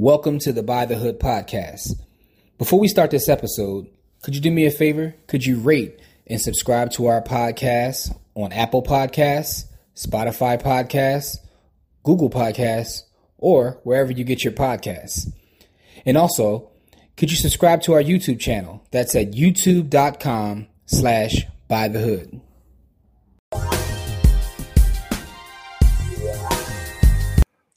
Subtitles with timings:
[0.00, 1.92] Welcome to the Buy the Hood podcast.
[2.56, 3.86] Before we start this episode,
[4.22, 5.14] could you do me a favor?
[5.26, 11.36] Could you rate and subscribe to our podcast on Apple Podcasts, Spotify Podcasts,
[12.02, 13.02] Google Podcasts,
[13.36, 15.30] or wherever you get your podcasts?
[16.06, 16.70] And also,
[17.18, 18.82] could you subscribe to our YouTube channel?
[18.92, 22.40] That's at youtube.com slash buy the hood.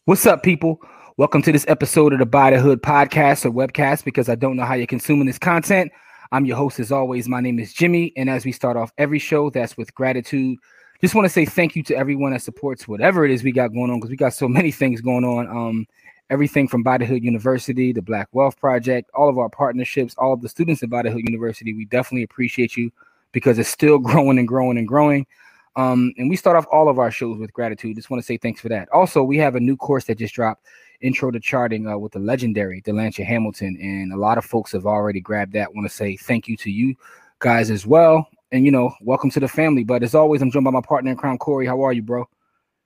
[0.06, 0.80] What's up, people?
[1.16, 4.56] Welcome to this episode of the Buy the Hood podcast or webcast because I don't
[4.56, 5.92] know how you're consuming this content.
[6.32, 7.30] I'm your host, as always.
[7.30, 8.12] My name is Jimmy.
[8.18, 10.58] And as we start off every show, that's with gratitude.
[11.02, 13.68] Just want to say thank you to everyone that supports whatever it is we got
[13.68, 15.48] going on because we got so many things going on.
[15.48, 15.86] Um,
[16.32, 20.34] everything from Buy the Hood University, the Black Wealth Project, all of our partnerships, all
[20.34, 21.76] of the students at Buy the Hood University.
[21.76, 22.92] We definitely appreciate you
[23.34, 25.28] because it's still growing and growing and growing.
[25.76, 27.96] Um, and we start off all of our shows with gratitude.
[27.96, 28.90] Just want to say thanks for that.
[28.90, 30.66] Also, we have a new course that just dropped,
[31.04, 34.86] Intro to Charting, uh, with the legendary Delancha Hamilton, and a lot of folks have
[34.86, 35.74] already grabbed that.
[35.76, 36.96] Want to say thank you to you
[37.40, 39.84] guys as well, and you know, welcome to the family.
[39.84, 41.68] But as always, I'm joined by my partner in crime, Corey.
[41.68, 42.28] How are you, bro?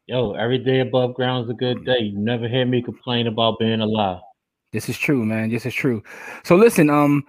[0.08, 2.00] Yo, every day above ground is a good day.
[2.00, 4.22] You never hear me complain about being alive.
[4.74, 5.50] This is true, man.
[5.50, 6.04] This is true.
[6.44, 7.24] So listen, um,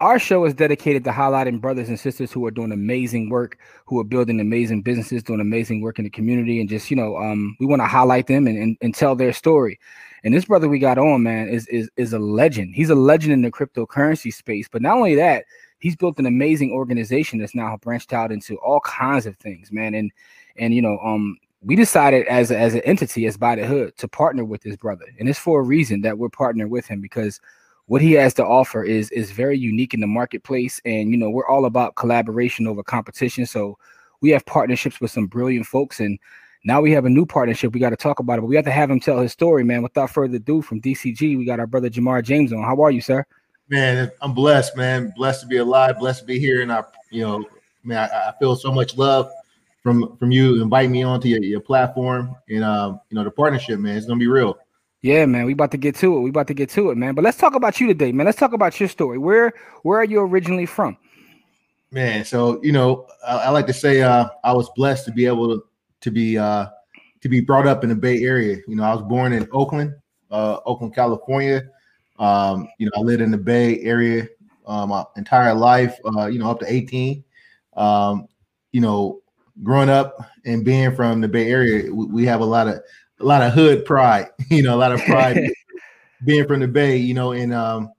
[0.00, 3.98] our show is dedicated to highlighting brothers and sisters who are doing amazing work, who
[3.98, 7.56] are building amazing businesses, doing amazing work in the community, and just you know, um,
[7.58, 9.78] we want to highlight them and, and, and tell their story.
[10.24, 12.74] And this brother we got on, man, is is is a legend.
[12.74, 14.68] He's a legend in the cryptocurrency space.
[14.70, 15.44] But not only that,
[15.78, 19.94] he's built an amazing organization that's now branched out into all kinds of things, man.
[19.94, 20.12] And
[20.56, 23.96] and you know, um, we decided as a, as an entity, as Buy the Hood,
[23.98, 27.00] to partner with this brother, and it's for a reason that we're partnering with him
[27.00, 27.40] because
[27.88, 30.80] what he has to offer is is very unique in the marketplace.
[30.84, 33.46] And you know we're all about collaboration over competition.
[33.46, 33.76] So
[34.20, 35.98] we have partnerships with some brilliant folks.
[35.98, 36.18] And
[36.64, 38.64] now we have a new partnership we got to talk about it but we have
[38.64, 39.82] to have him tell his story man.
[39.82, 42.62] Without further ado from dcg we got our brother jamar james on.
[42.62, 43.24] How are you sir?
[43.70, 45.12] Man i'm blessed man.
[45.16, 45.98] Blessed to be alive.
[45.98, 46.60] Blessed to be here.
[46.60, 47.44] And i you know
[47.84, 49.30] man i, I feel so much love
[49.82, 52.36] from from you inviting me onto your, your platform.
[52.50, 54.58] And um you know the partnership man it's gonna be real
[55.02, 56.20] yeah, man, we about to get to it.
[56.20, 57.14] We about to get to it, man.
[57.14, 58.26] But let's talk about you today, man.
[58.26, 59.18] Let's talk about your story.
[59.18, 60.96] Where where are you originally from?
[61.90, 65.26] Man, so you know, I, I like to say uh, I was blessed to be
[65.26, 65.64] able to
[66.00, 66.66] to be uh,
[67.20, 68.56] to be brought up in the Bay Area.
[68.66, 69.94] You know, I was born in Oakland,
[70.30, 71.68] uh, Oakland, California.
[72.18, 74.26] Um, you know, I lived in the Bay Area
[74.66, 75.96] uh, my entire life.
[76.04, 77.22] Uh, you know, up to eighteen.
[77.76, 78.26] Um,
[78.72, 79.22] you know,
[79.62, 82.80] growing up and being from the Bay Area, we, we have a lot of
[83.20, 85.50] a lot of hood pride, you know, a lot of pride
[86.24, 87.92] being from the Bay, you know, and um,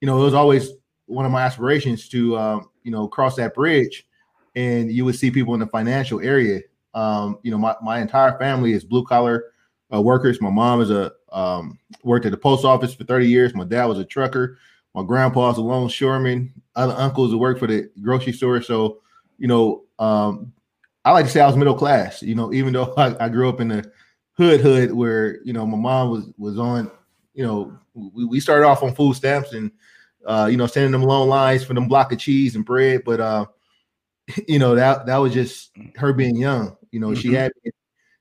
[0.00, 0.70] you know, it was always
[1.06, 4.06] one of my aspirations to um, you know, cross that bridge
[4.56, 6.60] and you would see people in the financial area.
[6.94, 9.46] Um, you know, my, my entire family is blue collar
[9.92, 10.40] uh, workers.
[10.40, 13.54] My mom is a um, worked at the post office for 30 years.
[13.54, 14.58] My dad was a trucker.
[14.94, 16.52] My grandpa's a longshoreman.
[16.76, 18.62] Other uncles who worked for the grocery store.
[18.62, 19.00] So,
[19.38, 20.52] you know, um,
[21.04, 22.22] I like to say I was middle class.
[22.22, 23.90] You know, even though I, I grew up in the
[24.36, 26.90] hood hood where you know my mom was was on
[27.34, 29.70] you know we, we started off on food stamps and
[30.26, 33.20] uh you know sending them long lines for them block of cheese and bread but
[33.20, 33.46] uh
[34.48, 37.20] you know that that was just her being young you know mm-hmm.
[37.20, 37.52] she had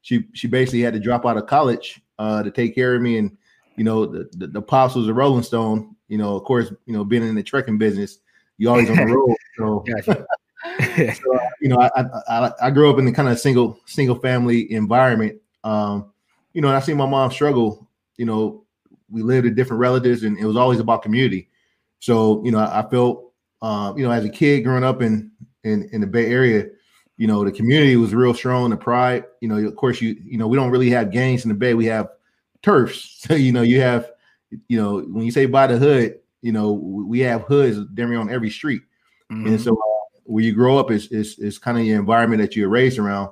[0.01, 3.17] she she basically had to drop out of college uh to take care of me
[3.17, 3.35] and
[3.75, 6.93] you know the, the, the pops was a rolling stone you know of course you
[6.93, 8.19] know being in the trucking business
[8.57, 9.83] you always on the road so,
[11.13, 14.71] so you know I, I i grew up in the kind of single single family
[14.71, 16.11] environment um,
[16.53, 17.87] you know, I see my mom struggle.
[18.17, 18.65] You know,
[19.09, 21.49] we lived with different relatives, and it was always about community.
[21.99, 23.31] So, you know, I, I felt,
[23.61, 25.31] uh, you know, as a kid growing up in
[25.63, 26.67] in in the Bay Area,
[27.17, 28.69] you know, the community was real strong.
[28.69, 31.49] The pride, you know, of course, you you know, we don't really have gangs in
[31.49, 31.73] the Bay.
[31.73, 32.09] We have
[32.61, 33.09] turfs.
[33.23, 34.11] So, you know, you have,
[34.67, 38.29] you know, when you say Buy the Hood, you know, we have hoods damn on
[38.29, 38.81] every street.
[39.31, 39.47] Mm-hmm.
[39.47, 42.55] And so, uh, where you grow up is is is kind of your environment that
[42.55, 43.31] you're raised around.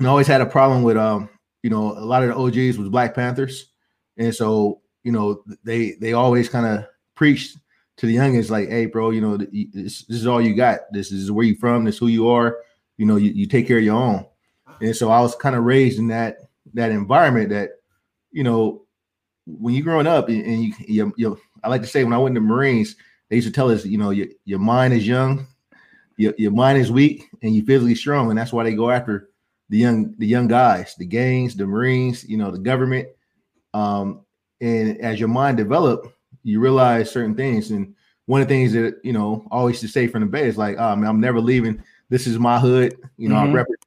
[0.00, 1.28] I always had a problem with um,
[1.62, 3.72] you know, a lot of the OGs was Black Panthers,
[4.16, 7.58] and so you know they they always kind of preached
[7.98, 10.80] to the youngins like, hey, bro, you know, this, this, is all you got.
[10.92, 11.84] This is where you from.
[11.84, 12.58] This is who you are.
[12.96, 14.24] You know, you, you take care of your own.
[14.80, 16.38] And so I was kind of raised in that
[16.74, 17.70] that environment that,
[18.30, 18.82] you know,
[19.46, 22.36] when you're growing up and you, you, you I like to say when I went
[22.36, 22.94] to Marines,
[23.28, 25.46] they used to tell us, you know, your, your mind is young,
[26.16, 28.30] your, your mind is weak, and you're physically strong.
[28.30, 29.30] And that's why they go after
[29.68, 33.08] the young the young guys, the gangs, the Marines, you know, the government.
[33.74, 34.22] Um,
[34.60, 36.12] and as your mind develop,
[36.42, 37.70] you realize certain things.
[37.70, 37.94] And
[38.26, 40.76] one of the things that you know always to say from the Bay is like,
[40.78, 41.82] oh, man, I'm never leaving.
[42.08, 42.96] This is my hood.
[43.16, 43.50] You know, mm-hmm.
[43.50, 43.84] I represent.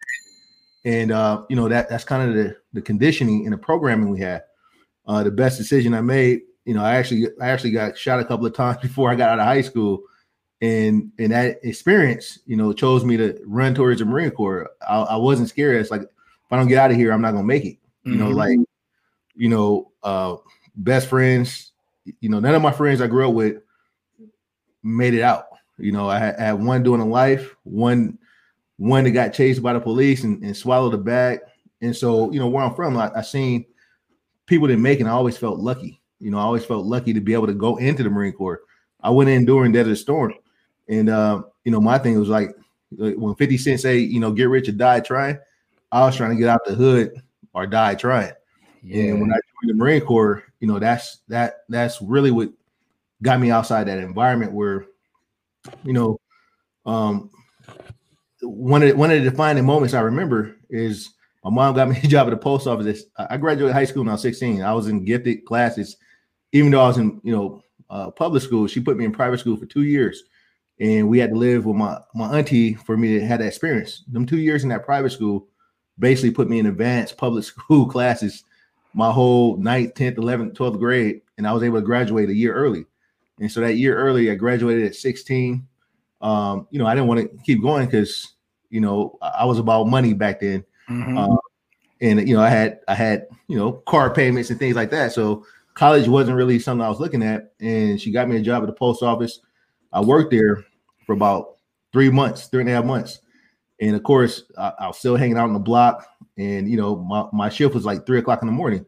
[0.83, 4.19] And uh, you know that that's kind of the the conditioning and the programming we
[4.19, 4.43] had.
[5.07, 6.41] uh, the best decision I made.
[6.65, 9.29] You know, I actually I actually got shot a couple of times before I got
[9.29, 10.01] out of high school,
[10.61, 14.69] and and that experience, you know, chose me to run towards the Marine Corps.
[14.87, 15.81] I, I wasn't scared.
[15.81, 16.09] It's like if
[16.51, 17.77] I don't get out of here, I'm not gonna make it.
[18.03, 18.35] You know, Mhm.
[18.35, 18.59] like
[19.35, 20.35] you know, uh,
[20.75, 21.71] best friends.
[22.19, 23.61] You know, none of my friends I grew up with
[24.83, 25.45] made it out.
[25.77, 28.17] You know, I had, I had one doing a life, one
[28.77, 31.39] one that got chased by the police and, and swallowed a bag.
[31.81, 33.65] And so, you know, where I'm from, I, I seen
[34.47, 35.05] people didn't make it.
[35.05, 36.01] I always felt lucky.
[36.19, 38.61] You know, I always felt lucky to be able to go into the Marine Corps.
[39.01, 40.33] I went in during Desert Storm,
[40.91, 42.49] and uh, you know, my thing was like
[42.91, 45.39] when 50 Cent say, you know, get rich or die trying.
[45.91, 47.19] I was trying to get out the hood
[47.53, 48.33] or die trying.
[48.83, 49.05] Yeah.
[49.05, 52.49] And when I joined the Marine Corps, you know, that's that that's really what
[53.23, 54.85] got me outside that environment where,
[55.83, 56.19] you know,
[56.85, 57.29] um
[58.41, 61.99] one of the, one of the defining moments I remember is my mom got me
[62.03, 63.03] a job at the post office.
[63.17, 64.61] I graduated high school when I was 16.
[64.61, 65.97] I was in gifted classes,
[66.51, 68.67] even though I was in, you know, uh, public school.
[68.67, 70.23] She put me in private school for two years,
[70.81, 74.03] and we had to live with my my auntie for me to have that experience.
[74.11, 75.47] Them two years in that private school
[75.99, 78.43] basically put me in advanced public school classes
[78.93, 82.53] my whole 9th, 10th, 11th, 12th grade, and I was able to graduate a year
[82.53, 82.85] early.
[83.39, 85.65] And so that year early, I graduated at 16.
[86.21, 88.33] Um, you know, I didn't want to keep going because
[88.69, 91.17] you know I was about money back then, Mhm.
[91.17, 91.37] uh,
[92.01, 95.13] and you know I had I had you know car payments and things like that.
[95.13, 97.53] So college wasn't really something I was looking at.
[97.59, 99.39] And she got me a job at the post office.
[99.93, 100.65] I worked there
[101.05, 101.57] for about
[101.91, 103.19] three months, three and a half months.
[103.79, 106.07] And of course, I, I was still hanging out on the block,
[106.37, 108.85] and you know, my, my shift was like three o'clock in the morning.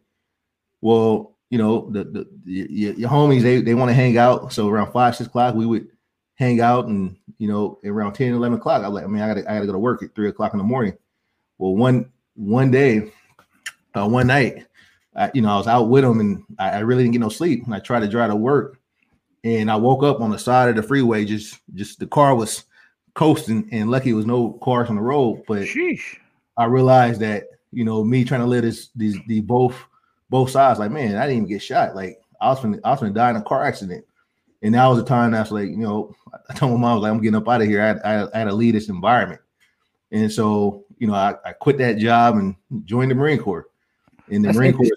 [0.82, 4.54] Well, you know, the, the, your, your homies they, they want to hang out.
[4.54, 5.88] So around five, six o'clock, we would
[6.36, 9.28] hang out, and you know, around 10, 11 o'clock, I was like, I mean, I
[9.28, 10.98] gotta I gotta go to work at three o'clock in the morning.
[11.58, 13.12] Well, one one day,
[13.96, 14.66] uh, one night,
[15.16, 17.30] I, you know, I was out with them, and I, I really didn't get no
[17.30, 17.66] sleep.
[17.66, 18.80] And I tried to drive to work,
[19.44, 21.26] and I woke up on the side of the freeway.
[21.26, 22.66] Just just the car was
[23.14, 25.44] coasting, and lucky it was no cars on the road.
[25.48, 26.18] But Sheesh.
[26.58, 29.76] I realized that you know me trying to live this these the both
[30.30, 30.80] both sides.
[30.80, 31.96] Like man, I didn't even get shot.
[31.96, 34.06] Like I was gonna I was gonna die in a car accident,
[34.62, 36.16] and that was the time that's like you know
[36.50, 37.82] I told my mom I was like I'm getting up out of here.
[37.82, 39.42] I had, I, had- I had to leave this environment,
[40.12, 42.56] and so you know I, I quit that job and
[42.86, 43.68] joined the Marine Corps.
[44.30, 44.88] In the That's Marine Corps,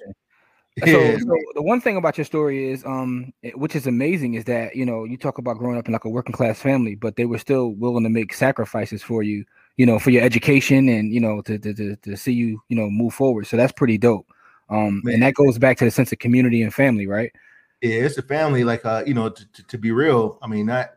[0.84, 4.76] So, so the one thing about your story is, um, which is amazing, is that
[4.76, 7.24] you know you talk about growing up in like a working class family, but they
[7.24, 9.44] were still willing to make sacrifices for you,
[9.78, 12.76] you know, for your education and you know to to to, to see you, you
[12.76, 13.46] know, move forward.
[13.46, 14.30] So that's pretty dope.
[14.68, 15.14] Um, Man.
[15.14, 17.32] and that goes back to the sense of community and family, right?
[17.82, 18.64] yeah, it's a family.
[18.64, 20.90] Like uh, you know, to, to, to be real, I mean, not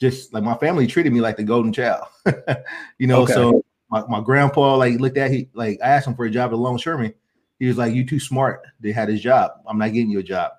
[0.00, 2.06] just like my family treated me like the golden child.
[2.98, 3.34] you know, Okay.
[3.34, 6.52] so my, my grandpa like looked at he like I asked him for a job
[6.52, 7.14] at Longshoreman.
[7.60, 8.62] He was like, "You too smart.
[8.80, 9.52] They had his job.
[9.68, 10.52] I'm not getting you a job."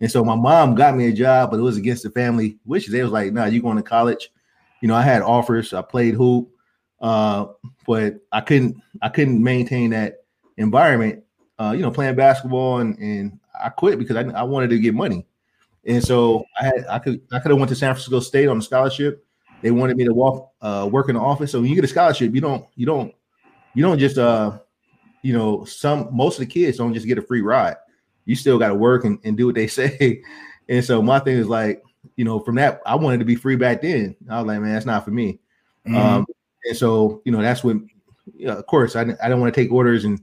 [0.00, 2.92] And so my mom got me a job, but it was against the family wishes.
[2.92, 4.30] They was like, "No, nah, you going to college?"
[4.82, 5.72] You know, I had offers.
[5.72, 6.50] I played hoop,
[7.00, 7.46] uh,
[7.86, 8.76] but I couldn't.
[9.00, 10.24] I couldn't maintain that
[10.58, 11.24] environment.
[11.58, 14.94] Uh, you know, playing basketball, and and I quit because I, I wanted to get
[14.94, 15.26] money.
[15.84, 18.58] And so I had I could I could have went to San Francisco State on
[18.58, 19.24] a scholarship.
[19.62, 21.52] They wanted me to walk uh, work in the office.
[21.52, 23.14] So when you get a scholarship, you don't you don't
[23.74, 24.58] you don't just uh
[25.22, 27.76] you know some most of the kids don't just get a free ride.
[28.24, 30.22] You still got to work and, and do what they say.
[30.68, 31.82] And so my thing is like
[32.16, 34.16] you know from that I wanted to be free back then.
[34.30, 35.38] I was like man that's not for me.
[35.86, 35.96] Mhm.
[35.96, 36.26] Um,
[36.64, 37.88] and so you know that's when
[38.36, 40.20] you know, of course I I don't want to take orders and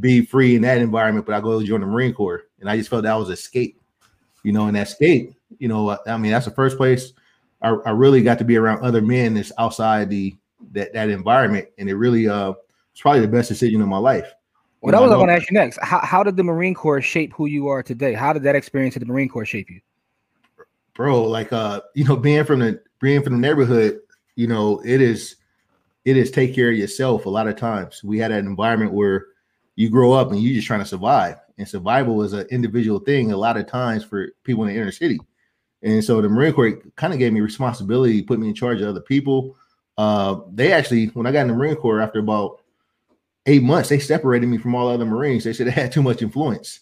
[0.00, 2.90] be free in that environment, but I go join the Marine Corps, and I just
[2.90, 3.78] felt that was escape.
[4.44, 7.12] You know, and that escape, you know, I mean that's the first place
[7.62, 10.34] I, I really got to be around other men that's outside the
[10.72, 12.52] that that environment, and it really uh
[12.92, 14.32] it's probably the best decision of my life.
[14.80, 15.78] well, that was going to ask you next.
[15.82, 18.12] How how did the Marine Corps shape who you are today?
[18.12, 19.80] How did that experience at the Marine Corps shape you?
[20.94, 24.00] bro like uh you know being from the being from the neighborhood
[24.36, 25.36] you know it is
[26.04, 29.26] it is take care of yourself a lot of times we had an environment where
[29.76, 33.32] you grow up and you're just trying to survive and survival is an individual thing
[33.32, 35.18] a lot of times for people in the inner city
[35.82, 38.88] and so the marine corps kind of gave me responsibility put me in charge of
[38.88, 39.56] other people
[39.96, 42.61] uh they actually when i got in the marine corps after about
[43.46, 46.22] eight months they separated me from all other marines they said i had too much
[46.22, 46.80] influence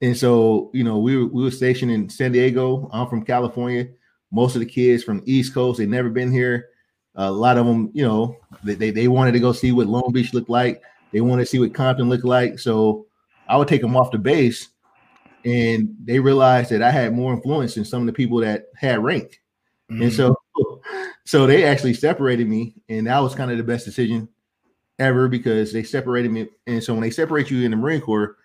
[0.00, 2.88] and so, you know, we were, we were stationed in San Diego.
[2.92, 3.88] I'm from California.
[4.30, 6.68] Most of the kids from the East Coast, they've never been here.
[7.16, 10.12] a lot of them, you know, they, they, they wanted to go see what Long
[10.12, 10.82] Beach looked like.
[11.12, 12.58] They wanted to see what Compton looked like.
[12.58, 13.06] So
[13.48, 14.68] I would take them off the base
[15.44, 19.02] and they realized that I had more influence than some of the people that had
[19.02, 19.40] rank.
[19.90, 20.02] Mm-hmm.
[20.02, 20.36] And so,
[21.24, 24.28] so they actually separated me, and that was kind of the best decision
[24.98, 26.48] ever because they separated me.
[26.66, 28.36] And so when they separate you in the Marine Corps,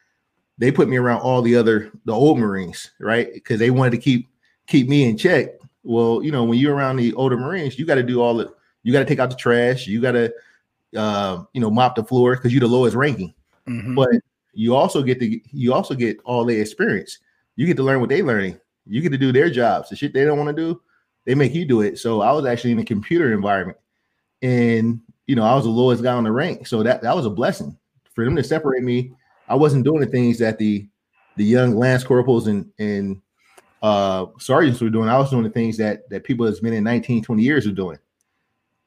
[0.57, 3.33] they put me around all the other the old Marines, right?
[3.33, 4.29] Because they wanted to keep
[4.67, 5.49] keep me in check.
[5.83, 8.53] Well, you know, when you're around the older Marines, you got to do all the
[8.83, 10.33] you got to take out the trash, you got to
[10.95, 13.33] uh, you know mop the floor because you're the lowest ranking.
[13.67, 13.95] Mm-hmm.
[13.95, 14.09] But
[14.53, 17.19] you also get to you also get all the experience.
[17.55, 18.59] You get to learn what they're learning.
[18.85, 19.89] You get to do their jobs.
[19.89, 20.81] The shit they don't want to do,
[21.25, 21.97] they make you do it.
[21.97, 23.77] So I was actually in a computer environment,
[24.41, 26.67] and you know I was the lowest guy on the rank.
[26.67, 27.77] So that that was a blessing
[28.13, 29.13] for them to separate me.
[29.47, 30.87] I wasn't doing the things that the
[31.35, 33.21] the young lance corporals and and
[33.81, 35.09] uh, sergeants were doing.
[35.09, 37.71] I was doing the things that that people that's been in 19, 20 years are
[37.71, 37.97] doing,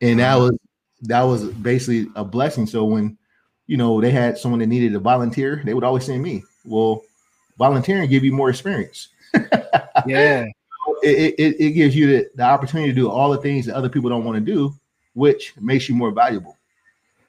[0.00, 0.56] and that was
[1.02, 2.66] that was basically a blessing.
[2.66, 3.18] So when
[3.66, 6.44] you know they had someone that needed to volunteer, they would always send me.
[6.64, 7.02] Well,
[7.58, 9.08] volunteering give you more experience.
[10.06, 10.46] yeah,
[11.02, 13.88] it, it, it gives you the, the opportunity to do all the things that other
[13.88, 14.74] people don't want to do,
[15.16, 16.56] which makes you more valuable.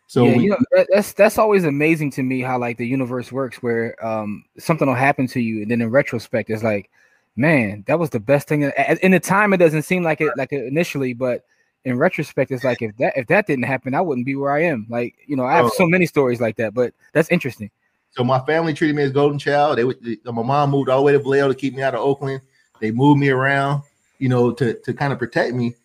[0.07, 2.85] So yeah, we, you know, that, that's that's always amazing to me how like the
[2.85, 6.89] universe works, where um something will happen to you, and then in retrospect, it's like,
[7.35, 8.63] man, that was the best thing.
[9.01, 11.45] In the time, it doesn't seem like it like it initially, but
[11.85, 14.63] in retrospect, it's like if that if that didn't happen, I wouldn't be where I
[14.63, 14.85] am.
[14.89, 17.71] Like you know, I have so many stories like that, but that's interesting.
[18.11, 19.77] So my family treated me as golden child.
[19.77, 19.83] They,
[20.15, 22.41] they my mom moved all the way to Vallejo to keep me out of Oakland.
[22.79, 23.83] They moved me around,
[24.19, 25.75] you know, to to kind of protect me.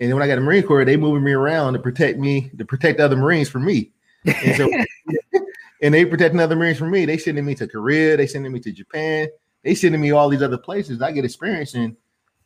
[0.00, 2.50] And then when I got the Marine Corps, they moving me around to protect me,
[2.56, 3.90] to protect other Marines from me.
[4.24, 4.70] And so
[5.82, 7.04] and they protecting other Marines from me.
[7.04, 9.28] They sending me to Korea, they sending me to Japan,
[9.64, 11.02] they sending me all these other places.
[11.02, 11.96] I get experience in,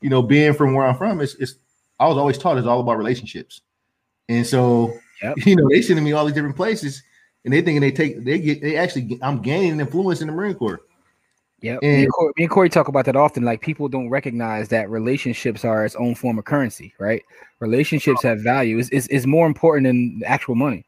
[0.01, 1.21] you know, being from where I'm from.
[1.21, 1.57] It's, it's
[2.01, 3.61] I was always taught it's all about relationships.
[4.29, 4.93] And so,
[5.23, 5.37] yep.
[5.47, 7.03] you know, they sending me all these different places
[7.45, 10.55] and they thinking they take they get they actually I'm gaining influence in the Marine
[10.55, 10.81] Corps.
[11.63, 13.45] Yeah, me, me, and Corey talk about that often.
[13.45, 17.23] Like people don't recognize that relationships are its own form of currency, right?
[17.61, 18.79] Relationships have value.
[18.79, 20.85] Is is is more important than actual money.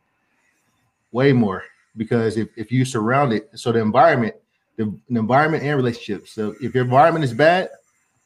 [1.12, 1.62] Way more
[1.96, 4.34] because if, if you surround it, so the environment,
[4.76, 6.32] the, the environment and relationships.
[6.32, 7.70] So if your environment is bad,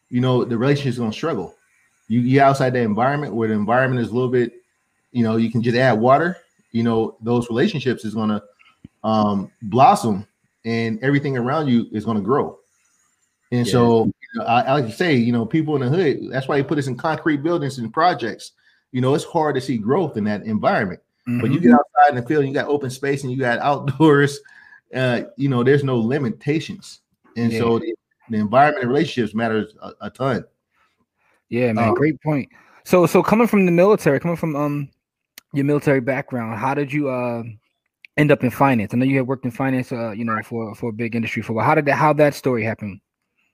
[0.08, 1.54] you know the relationship is gonna struggle.
[2.08, 4.52] You get outside the environment where the environment is a little bit,
[5.12, 6.38] you know, you can just add water.
[6.72, 8.42] You know, those relationships is gonna
[9.04, 10.26] um, blossom
[10.68, 12.58] and everything around you is going to grow.
[13.50, 13.72] And yeah.
[13.72, 16.46] so you know, I, I, like to say, you know, people in the hood, that's
[16.46, 18.52] why they put us in concrete buildings and projects.
[18.92, 21.00] You know, it's hard to see growth in that environment.
[21.26, 21.40] Mm-hmm.
[21.40, 24.40] But you get outside in the field, you got open space and you got outdoors,
[24.94, 27.00] uh, you know, there's no limitations.
[27.36, 27.60] And yeah.
[27.60, 27.94] so the,
[28.28, 30.44] the, environment and relationships matters a, a ton.
[31.48, 32.50] Yeah, man, um, great point.
[32.84, 34.90] So so coming from the military, coming from um
[35.54, 37.42] your military background, how did you uh
[38.18, 38.92] end up in finance?
[38.92, 41.40] I know you had worked in finance, uh, you know, for for a big industry
[41.40, 41.64] for a while.
[41.64, 41.94] How did that?
[41.94, 43.00] How that story happen?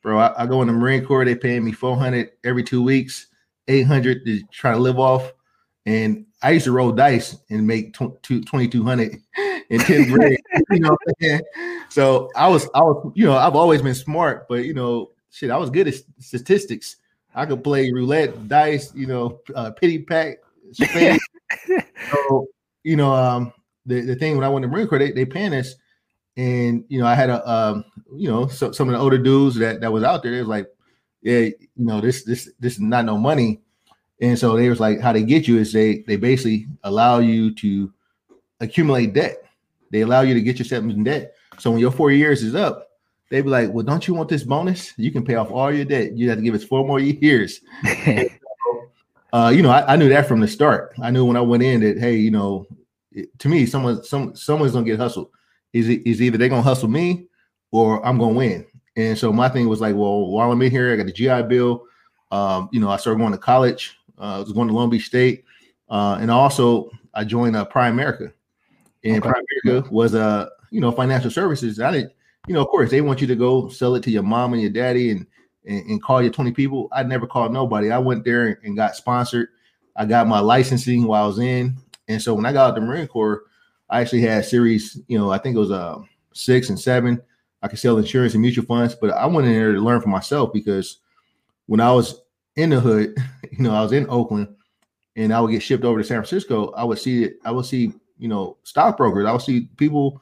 [0.03, 1.25] Bro, I, I go in the Marine Corps.
[1.25, 3.29] They paying me four hundred every two weeks,
[3.69, 5.33] eight hundred to try to live off.
[5.87, 9.17] And I used to roll dice and make twenty two hundred
[9.71, 10.41] in tenth grade.
[10.71, 10.97] you know,
[11.89, 15.51] so I was I was you know I've always been smart, but you know shit
[15.51, 16.97] I was good at statistics.
[17.37, 20.37] I could play roulette, dice, you know, uh, pitty pat,
[20.73, 22.47] so
[22.85, 23.53] you know, um,
[23.87, 25.75] the, the thing when I went to Marine Corps, they, they paying us,
[26.37, 29.57] and you know, I had a um, you know, so, some of the older dudes
[29.57, 30.67] that that was out there, they was like,
[31.23, 33.61] yeah, you know, this this this is not no money,
[34.21, 37.55] and so they was like, how they get you is they they basically allow you
[37.57, 37.93] to
[38.61, 39.45] accumulate debt.
[39.91, 41.35] They allow you to get yourself in debt.
[41.59, 42.89] So when your four years is up,
[43.31, 44.93] they be like, well, don't you want this bonus?
[44.97, 46.17] You can pay off all your debt.
[46.17, 47.61] You have to give us four more years.
[49.33, 50.95] uh, you know, I, I, knew that from the start.
[51.03, 52.67] I knew when I went in that, hey, you know,
[53.39, 55.31] to me, someone some someone's gonna get hustled.
[55.73, 57.27] Is it is either they're gonna hustle me
[57.71, 58.67] or I'm gonna win.
[58.97, 61.43] And so my thing was like, well, while I'm in here, I got the GI
[61.49, 61.85] Bill.
[62.31, 63.99] Um, you know, I started going to college.
[64.19, 65.45] Uh, I was going to Long Beach State,
[65.89, 68.33] uh, and also I joined uh, Primerica.
[69.03, 69.33] And okay.
[69.67, 71.81] Primerica was a uh, you know financial services.
[71.81, 72.13] I didn't,
[72.47, 74.63] you know, of course, they want you to go sell it to your mom and
[74.63, 75.27] your daddy and
[75.67, 76.89] and, and call your 20 people.
[76.93, 77.91] I never called nobody.
[77.91, 79.49] I went there and got sponsored.
[79.97, 81.77] I got my licensing while I was in.
[82.09, 83.45] And so when I got out the Marine Corps,
[83.89, 85.99] I actually had series, you know, I think it was uh,
[86.33, 87.21] six and seven.
[87.63, 90.09] I could sell insurance and mutual funds, but I went in there to learn for
[90.09, 90.99] myself because
[91.67, 92.21] when I was
[92.57, 93.17] in the hood,
[93.51, 94.49] you know, I was in Oakland
[95.17, 96.73] and I would get shipped over to San Francisco.
[96.73, 99.27] I would see it, I would see, you know, stockbrokers.
[99.27, 100.21] I would see people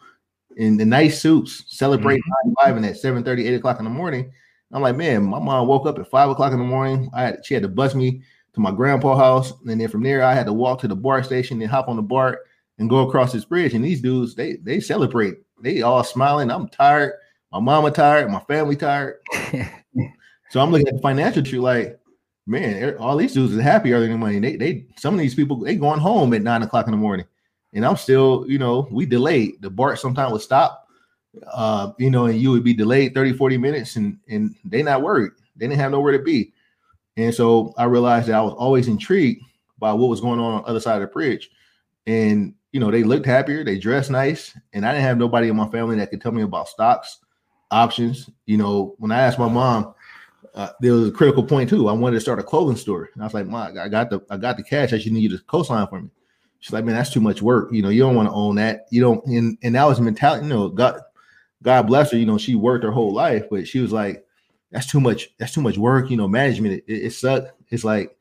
[0.56, 2.76] in the nice suits celebrating mm-hmm.
[2.76, 4.32] and at 7 30, 8 o'clock in the morning.
[4.72, 7.10] I'm like, man, my mom woke up at five o'clock in the morning.
[7.12, 8.22] I had, she had to bust me
[8.54, 11.24] to my grandpa house, and then from there I had to walk to the BART
[11.24, 12.40] station and hop on the BART
[12.78, 13.74] and go across this bridge.
[13.74, 15.36] And these dudes, they they celebrate.
[15.60, 16.50] They all smiling.
[16.50, 17.12] I'm tired.
[17.52, 18.30] My mama tired.
[18.30, 19.16] My family tired.
[20.50, 21.98] so I'm looking at the financial tree like,
[22.46, 24.38] man, all these dudes are happy in the.
[24.40, 27.26] They they some of these people they going home at nine o'clock in the morning,
[27.72, 29.62] and I'm still, you know, we delayed.
[29.62, 30.86] The BART sometimes would stop,
[31.50, 35.02] uh, you know, and you would be delayed 30, 40 minutes and and they not
[35.02, 35.32] worried.
[35.56, 36.52] They didn't have nowhere to be.
[37.16, 39.42] And so I realized that I was always intrigued
[39.78, 41.50] by what was going on on the other side of the bridge.
[42.06, 45.56] And you know, they looked happier, they dressed nice, and I didn't have nobody in
[45.56, 47.18] my family that could tell me about stocks,
[47.70, 48.30] options.
[48.46, 49.94] You know, when I asked my mom,
[50.54, 51.88] uh, there was a critical point too.
[51.88, 53.10] I wanted to start a clothing store.
[53.12, 54.92] And I was like, Mom, I got the I got the cash.
[54.92, 56.10] I just need you to co-sign for me.
[56.60, 57.70] She's like, man, that's too much work.
[57.72, 58.86] You know, you don't want to own that.
[58.90, 59.24] You don't.
[59.26, 60.44] And and that was mentality.
[60.44, 61.00] You know, God,
[61.62, 62.18] God bless her.
[62.18, 64.24] You know, she worked her whole life, but she was like,
[64.72, 65.30] that's too much.
[65.38, 66.10] That's too much work.
[66.10, 66.82] You know, management.
[66.86, 67.52] It, it, sucked.
[67.70, 68.16] It's like,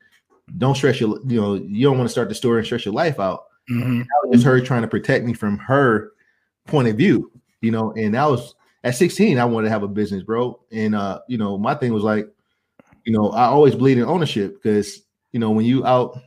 [0.58, 1.18] don't stress your.
[1.26, 3.44] You know, you don't want to start the store and stress your life out.
[3.70, 4.04] Mhm.
[4.30, 6.12] It's her trying to protect me from her
[6.66, 7.30] point of view.
[7.60, 8.54] You know, and that was
[8.84, 9.38] at 16.
[9.38, 10.60] I wanted to have a business, bro.
[10.70, 12.28] And uh, you know, my thing was like,
[13.04, 16.18] you know, I always believe in ownership because you know when you out,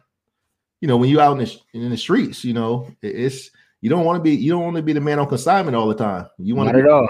[0.81, 3.51] you know, when you out in the in the streets, you know, it- it's
[3.81, 5.87] you don't want to be you don't want to be the man on consignment all
[5.87, 6.27] the time.
[6.39, 7.07] You want to at all.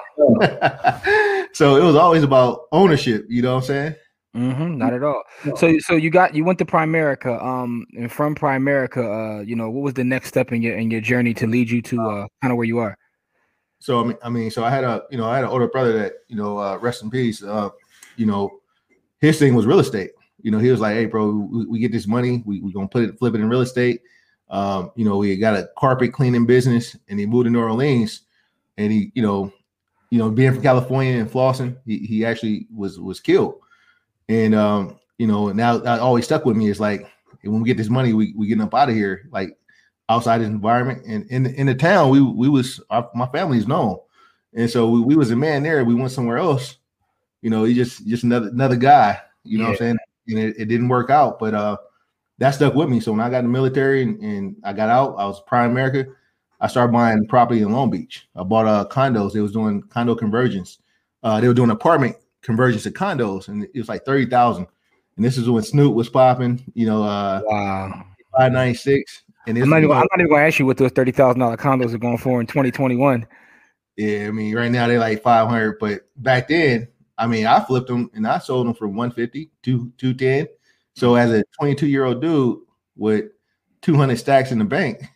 [1.55, 3.95] so it was always about ownership, you know what I'm saying?
[4.33, 5.23] hmm not at all.
[5.45, 5.55] No.
[5.55, 9.69] So, so you got you went to Primerica, um, and from Primerica, uh, you know,
[9.69, 12.27] what was the next step in your in your journey to lead you to uh,
[12.41, 12.97] kind of where you are?
[13.79, 15.69] So I mean, I mean, so I had a you know I had an older
[15.69, 17.41] brother that you know uh, rest in peace.
[17.41, 17.69] Uh,
[18.17, 18.59] you know,
[19.19, 20.11] his thing was real estate.
[20.41, 22.89] You know, he was like, "Hey, bro, we, we get this money, we we gonna
[22.89, 24.01] put it flip it in real estate."
[24.49, 28.23] Um, you know, we got a carpet cleaning business, and he moved to New Orleans,
[28.77, 29.53] and he you know,
[30.09, 33.59] you know, being from California and flossing, he he actually was was killed,
[34.29, 36.69] and um, you know, now that always stuck with me.
[36.69, 37.09] Is like
[37.43, 39.57] when we get this money, we we getting up out of here, like
[40.09, 41.03] outside his environment.
[41.05, 43.97] And in in the town we we was our, my family's known.
[44.53, 45.83] And so we, we was a man there.
[45.83, 46.77] We went somewhere else.
[47.41, 49.97] You know he just just another another guy you know what i'm saying?
[50.27, 51.37] And it, it didn't work out.
[51.39, 51.77] But uh
[52.39, 52.99] that stuck with me.
[52.99, 56.13] So when i got in the military and, and i got out i was Primerica
[56.61, 60.15] i started buying property in long beach i bought uh condos they was doing condo
[60.15, 60.79] conversions
[61.23, 64.67] uh they were doing apartment conversions to condos and it was like 30000
[65.15, 68.05] and this is when snoop was popping you know uh Wow.
[68.37, 71.11] 596 and I'm not, even, I'm not even going to ask you what those thirty
[71.11, 73.27] thousand dollar condos are going for in 2021.
[73.95, 77.87] Yeah, I mean, right now they're like 500, but back then, I mean, I flipped
[77.87, 80.47] them and I sold them for 150 to 210.
[80.95, 82.59] So as a 22 year old dude
[82.97, 83.25] with
[83.81, 85.03] 200 stacks in the bank,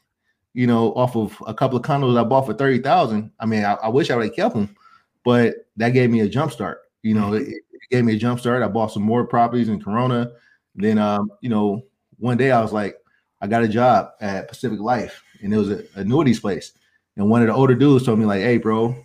[0.53, 3.31] you know, off of a couple of condos I bought for 30,000.
[3.39, 4.75] I mean, I, I wish I would have kept them,
[5.23, 6.81] but that gave me a jump start.
[7.03, 8.63] You know, it, it gave me a jump start.
[8.63, 10.31] I bought some more properties in Corona.
[10.75, 11.83] Then, um, you know,
[12.17, 12.97] one day I was like,
[13.41, 16.73] I got a job at Pacific Life and it was an annuities place.
[17.15, 18.95] And one of the older dudes told me, like, hey, bro,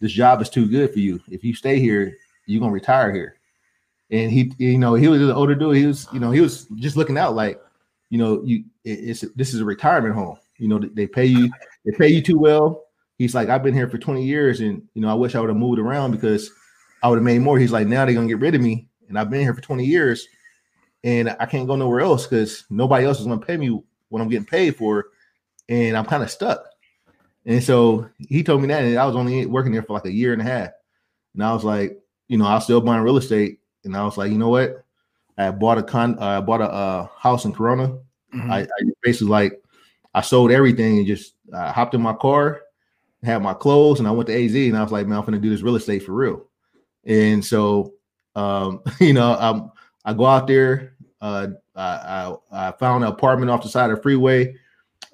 [0.00, 1.20] this job is too good for you.
[1.30, 3.36] If you stay here, you're gonna retire here.
[4.10, 5.76] And he, you know, he was an older dude.
[5.76, 7.60] He was, you know, he was just looking out like,
[8.10, 10.36] you know, you it- it's this is a retirement home.
[10.58, 11.50] You know, they pay you,
[11.84, 12.84] they pay you too well.
[13.18, 15.50] He's like, I've been here for 20 years, and you know, I wish I would
[15.50, 16.50] have moved around because
[17.02, 17.58] I would have made more.
[17.58, 19.84] He's like, now they're gonna get rid of me, and I've been here for 20
[19.84, 20.26] years,
[21.02, 24.28] and I can't go nowhere else because nobody else is gonna pay me what I'm
[24.28, 25.06] getting paid for,
[25.68, 26.64] and I'm kind of stuck.
[27.46, 30.12] And so he told me that, and I was only working there for like a
[30.12, 30.70] year and a half.
[31.34, 34.16] And I was like, you know, I was still buying real estate, and I was
[34.16, 34.84] like, you know what?
[35.36, 37.98] I bought a con, I bought a uh, house in Corona.
[38.32, 38.50] Mhm.
[38.50, 38.66] I, I
[39.02, 39.63] basically like,
[40.14, 42.62] I sold everything and just uh, hopped in my car,
[43.22, 45.38] had my clothes, and I went to AZ, and I was like, man, I'm gonna
[45.38, 46.46] do this real estate for real.
[47.04, 47.94] And so,
[48.36, 49.72] um, you know, um,
[50.04, 50.94] I go out there.
[51.20, 54.54] Uh, I, I I found an apartment off the side of the freeway.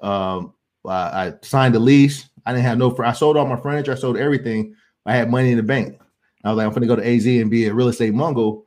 [0.03, 0.55] Um,
[0.87, 2.29] I, I signed a lease.
[2.45, 2.91] I didn't have no.
[2.91, 3.93] fr- I sold all my furniture.
[3.93, 4.75] I sold everything.
[5.07, 6.01] I had money in the bank.
[6.45, 8.65] I was like, I'm gonna go to AZ and be a real estate mongo.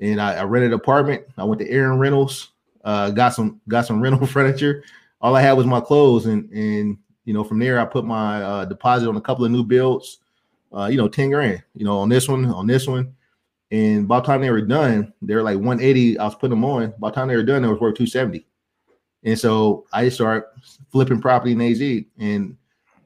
[0.00, 1.24] And I, I rented an apartment.
[1.36, 2.50] I went to Aaron Rentals.
[2.84, 4.84] Uh, got some got some rental furniture.
[5.20, 8.42] All I had was my clothes, and and you know from there I put my
[8.42, 10.18] uh, deposit on a couple of new builds.
[10.72, 11.62] Uh, you know, ten grand.
[11.74, 13.14] You know, on this one, on this one.
[13.70, 16.18] And by the time they were done, they were like 180.
[16.18, 16.94] I was putting them on.
[16.98, 18.46] By the time they were done, they was worth 270.
[19.24, 20.46] And so I started
[20.90, 22.56] flipping property in AZ, and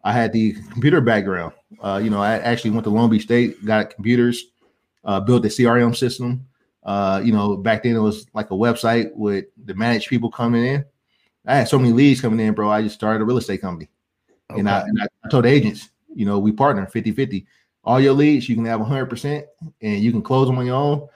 [0.05, 1.55] I had the computer background.
[1.81, 4.46] Uh, you know, I actually went to Long Beach State, got computers,
[5.05, 6.46] uh, built the CRM system.
[6.83, 10.64] Uh, you know, back then it was like a website with the managed people coming
[10.64, 10.85] in.
[11.46, 12.70] I had so many leads coming in, bro.
[12.70, 13.88] I just started a real estate company.
[14.50, 17.46] And, I, and I told agents, you know, we partner 50 50.
[17.85, 19.44] All your leads, you can have 100%
[19.81, 21.09] and you can close them on your own.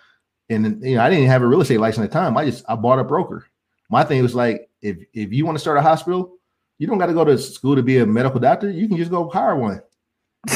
[0.48, 2.36] And, you know, I didn't have a real estate license at the time.
[2.36, 3.46] I just, I bought a broker.
[3.90, 6.38] My thing was like, if, if you want to start a hospital,
[6.78, 8.70] you don't got to go to school to be a medical doctor.
[8.70, 9.82] You can just go hire one.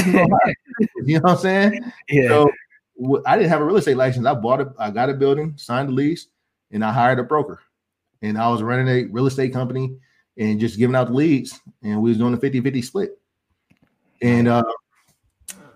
[0.05, 1.93] You know what I'm saying?
[2.09, 2.29] yeah.
[2.29, 2.51] So
[3.25, 4.27] I didn't have a real estate license.
[4.27, 4.69] I bought it.
[4.79, 6.27] I got a building, signed the lease,
[6.71, 7.61] and I hired a broker.
[8.23, 9.97] And I was running a real estate company
[10.37, 11.61] and just giving out the leads.
[11.83, 13.19] And we was doing a 50-50 split.
[14.23, 14.65] And uh,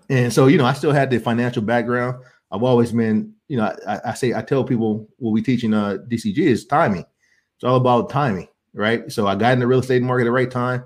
[0.09, 2.23] And so, you know, I still had the financial background.
[2.51, 5.73] I've always been, you know, I, I say I tell people what we teach in
[5.73, 7.05] uh, DCG is timing.
[7.55, 9.11] It's all about timing, right?
[9.11, 10.83] So I got in the real estate market at the right time.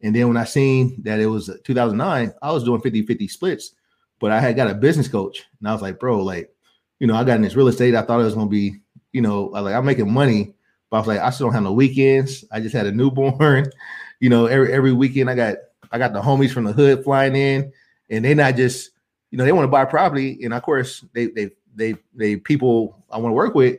[0.00, 3.74] And then when I seen that it was 2009, I was doing 50 50 splits,
[4.20, 5.44] but I had got a business coach.
[5.58, 6.54] And I was like, bro, like,
[7.00, 7.96] you know, I got in this real estate.
[7.96, 8.80] I thought it was going to be,
[9.12, 10.54] you know, like I'm making money,
[10.90, 12.44] but I was like, I still don't have no weekends.
[12.50, 13.70] I just had a newborn.
[14.20, 15.58] You know, every every weekend I got
[15.92, 17.72] I got the homies from the hood flying in,
[18.10, 18.90] and they not just,
[19.30, 20.40] you know, they want to buy property.
[20.42, 23.78] And of course, they they they they people I want to work with.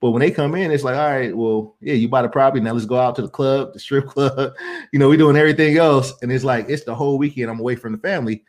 [0.00, 2.62] But when they come in, it's like, all right, well, yeah, you buy the property.
[2.62, 4.52] Now let's go out to the club, the strip club.
[4.92, 6.12] You know, we're doing everything else.
[6.22, 7.50] And it's like, it's the whole weekend.
[7.50, 8.44] I'm away from the family,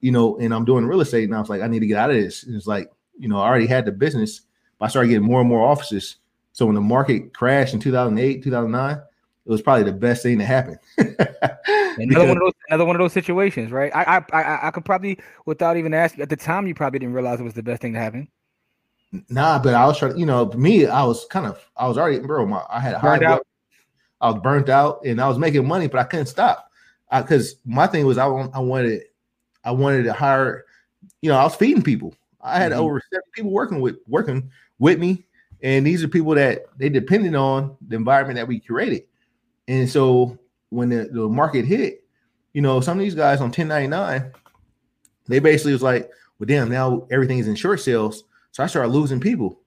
[0.00, 1.24] you know, and I'm doing real estate.
[1.24, 2.44] And I was like, I need to get out of this.
[2.44, 4.42] And it's like, you know, I already had the business.
[4.78, 6.16] But I started getting more and more offices.
[6.60, 9.02] So when the market crashed in 2008, 2009, it
[9.46, 10.78] was probably the best thing to happen.
[10.98, 13.90] another one of those, another one of those situations, right?
[13.96, 17.14] I, I, I, I could probably, without even asking, at the time, you probably didn't
[17.14, 18.28] realize it was the best thing to happen.
[19.30, 20.18] Nah, but I was trying.
[20.18, 22.44] You know, me, I was kind of, I was already, bro.
[22.44, 23.18] My, I had a high.
[23.18, 23.40] Blood,
[24.20, 26.70] I was burnt out, and I was making money, but I couldn't stop.
[27.10, 29.04] Because my thing was, I, I wanted,
[29.64, 30.66] I wanted to hire.
[31.22, 32.14] You know, I was feeding people.
[32.42, 32.82] I had mm-hmm.
[32.82, 35.24] over seven people working with working with me,
[35.62, 39.04] and these are people that they depended on the environment that we created.
[39.68, 40.38] And so
[40.70, 42.04] when the, the market hit,
[42.52, 44.32] you know, some of these guys on 1099,
[45.28, 48.24] they basically was like, well, damn, now everything is in short sales.
[48.52, 49.60] So I started losing people.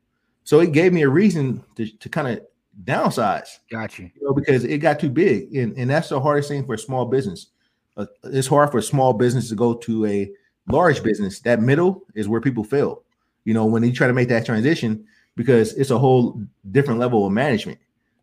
[0.44, 2.46] So it gave me a reason to, to kind of
[2.84, 3.60] downsize.
[3.72, 4.10] Got you.
[4.16, 5.56] you know, because it got too big.
[5.56, 7.48] And, and that's the hardest thing for a small business.
[7.96, 10.32] Uh, it's hard for a small business to go to a
[10.68, 13.04] large business, that middle is where people fail.
[13.46, 16.42] You know, when you try to make that transition, because it's a whole
[16.72, 17.80] different level of management.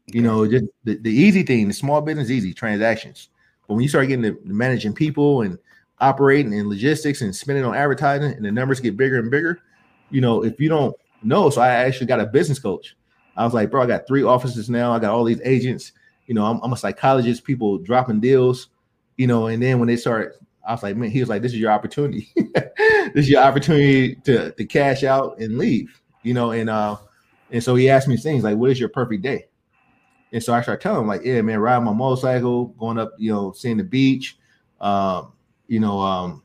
[0.06, 3.28] You know, just the, the easy thing, the small business easy transactions.
[3.66, 5.58] But when you start getting to managing people and
[6.00, 9.60] operating and logistics and spending on advertising and the numbers get bigger and bigger,
[10.10, 12.96] you know, if you don't know, so I actually got a business coach.
[13.36, 14.92] I was like, bro, I got three offices now.
[14.92, 15.92] I got all these agents.
[16.26, 18.68] You know, I'm, I'm a psychologist, people dropping deals,
[19.16, 21.52] you know, and then when they start I was like, man, he was like, this
[21.52, 22.28] is your opportunity.
[22.36, 26.52] this is your opportunity to, to cash out and leave, you know.
[26.52, 26.96] And uh,
[27.50, 29.46] and so he asked me things like, what is your perfect day?
[30.32, 33.32] And so I started telling him, like, yeah, man, riding my motorcycle, going up, you
[33.32, 34.38] know, seeing the beach,
[34.80, 35.32] um,
[35.66, 36.42] you know, um,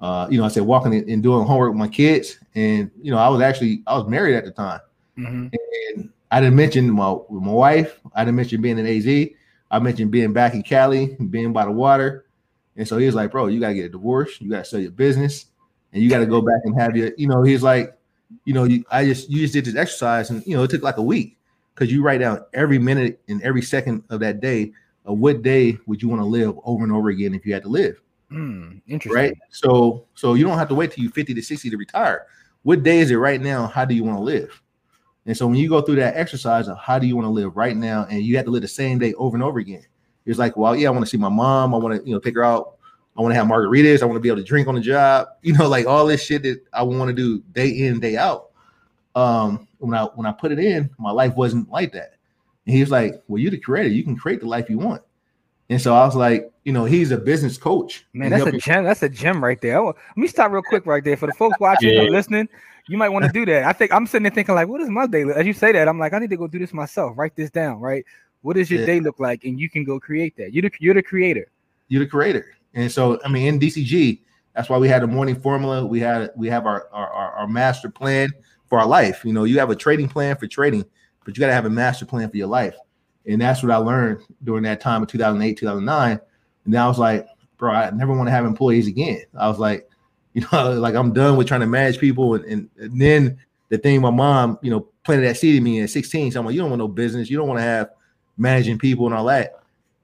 [0.00, 2.38] uh, you know, I said walking and doing homework with my kids.
[2.54, 4.80] And you know, I was actually I was married at the time.
[5.18, 5.48] Mm-hmm.
[5.96, 9.28] And I didn't mention my my wife, I didn't mention being in AZ,
[9.70, 12.26] I mentioned being back in Cali, being by the water
[12.76, 14.90] and so he was like, bro, you gotta get a divorce, you gotta sell your
[14.90, 15.46] business,
[15.92, 17.96] and you gotta go back and have your, you know, he's like,
[18.44, 20.82] you know, you, I just you just did this exercise, and you know, it took
[20.82, 21.38] like a week
[21.74, 24.72] because you write down every minute and every second of that day
[25.04, 27.62] of what day would you want to live over and over again if you had
[27.62, 28.00] to live.
[28.30, 29.22] Mm, interesting.
[29.22, 29.38] Right.
[29.50, 32.26] So so you don't have to wait till you 50 to 60 to retire.
[32.62, 33.66] What day is it right now?
[33.68, 34.60] How do you want to live?
[35.26, 37.56] And so when you go through that exercise of how do you want to live
[37.56, 39.84] right now, and you have to live the same day over and over again,
[40.24, 41.74] it's like, well, yeah, I want to see my mom.
[41.74, 42.75] I want to, you know, take her out.
[43.16, 44.02] I want to have margaritas.
[44.02, 45.28] I want to be able to drink on the job.
[45.42, 48.50] You know, like all this shit that I want to do day in, day out.
[49.14, 52.14] Um, when I when I put it in, my life wasn't like that.
[52.66, 55.02] And he was like, Well, you're the creator, you can create the life you want.
[55.68, 58.06] And so I was like, you know, he's a business coach.
[58.12, 58.84] Man, that's a gem.
[58.84, 59.82] That's a gem right there.
[59.82, 62.02] let me stop real quick right there for the folks watching yeah.
[62.02, 62.48] or listening.
[62.88, 63.64] You might want to do that.
[63.64, 65.22] I think I'm sitting there thinking like, what is my day?
[65.22, 67.18] As you say that, I'm like, I need to go do this myself.
[67.18, 68.04] Write this down, right?
[68.42, 68.86] What does your yeah.
[68.86, 69.44] day look like?
[69.44, 70.54] And you can go create that.
[70.54, 71.48] You're the you're the creator.
[71.88, 72.55] You're the creator.
[72.76, 74.20] And so, I mean, in DCG,
[74.54, 75.84] that's why we had a morning formula.
[75.84, 78.30] We had we have our our, our master plan
[78.68, 79.24] for our life.
[79.24, 80.84] You know, you have a trading plan for trading,
[81.24, 82.76] but you got to have a master plan for your life.
[83.26, 86.20] And that's what I learned during that time of 2008, 2009.
[86.66, 89.22] And I was like, bro, I never want to have employees again.
[89.36, 89.88] I was like,
[90.34, 92.34] you know, like I'm done with trying to manage people.
[92.34, 93.38] And, and, and then
[93.70, 96.32] the thing my mom, you know, planted that seed in me at 16.
[96.32, 97.30] So I'm like, you don't want no business.
[97.30, 97.90] You don't want to have
[98.36, 99.54] managing people and all that.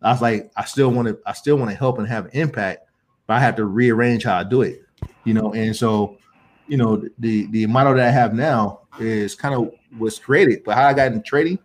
[0.02, 2.30] I was like, I still want to, I still want to help and have an
[2.32, 2.88] impact,
[3.26, 4.82] but I have to rearrange how I do it,
[5.24, 5.52] you know.
[5.54, 6.18] And so,
[6.66, 10.62] you know, the the model that I have now is kind of was created.
[10.64, 11.58] But how I got into trading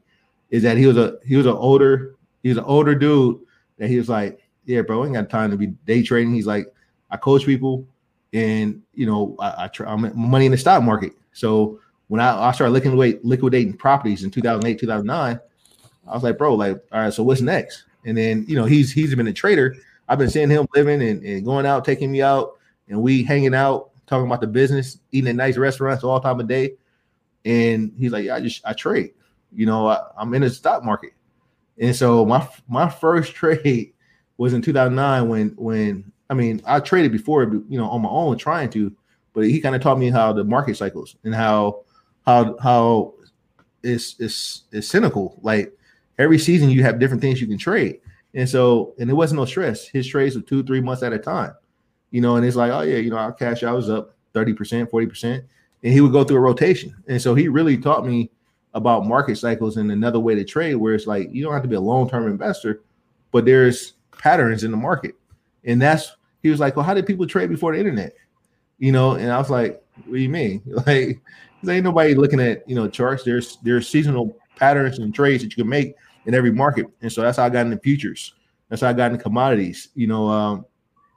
[0.50, 3.39] is that he was a he was an older he was an older dude
[3.78, 6.34] that he was like, yeah, bro, I ain't got time to be day trading.
[6.34, 6.73] He's like,
[7.10, 7.88] I coach people,
[8.34, 11.13] and you know, I, I try I'm money in the stock market.
[11.34, 15.39] So when I, I started liquidating liquidating properties in 2008, 2009,
[16.08, 17.84] I was like, bro, like, all right, so what's next?
[18.08, 19.76] And then you know he's he's been a trader.
[20.10, 23.54] I've been seeing him living and, and going out, taking me out, and we hanging
[23.54, 26.76] out, talking about the business, eating at nice restaurants all time of day.
[27.46, 29.12] And he's like, I just I trade.
[29.52, 31.12] You know, I, I'm in the stock market.
[31.78, 33.93] And so my my first trade
[34.38, 38.38] was in 2009 when when I mean, I traded before, you know, on my own
[38.38, 38.91] trying to,
[39.34, 41.84] but he kind of taught me how the market cycles and how
[42.26, 43.13] how how
[43.84, 45.39] it's it's it's cynical.
[45.41, 45.77] Like
[46.18, 48.00] every season you have different things you can trade.
[48.34, 49.88] And so, and it wasn't no stress.
[49.88, 51.54] His trades were two, three months at a time.
[52.12, 54.90] You know, and it's like, oh yeah, you know, our cash out was up 30%,
[54.90, 55.44] 40%.
[55.84, 56.96] And he would go through a rotation.
[57.08, 58.32] And so he really taught me
[58.74, 61.68] about market cycles and another way to trade where it's like you don't have to
[61.68, 62.82] be a long-term investor,
[63.32, 65.16] but there's patterns in the market.
[65.66, 68.14] And that's he was like, Well, how did people trade before the internet?
[68.80, 70.62] You know, and I was like, What do you mean?
[70.86, 71.22] Like,
[71.64, 73.24] there ain't nobody looking at you know charts.
[73.24, 75.96] There's there's seasonal patterns and trades that you can make
[76.28, 76.86] in every market.
[77.02, 78.34] And so that's how I got into futures.
[78.70, 80.66] That's how I got into commodities, you know, um,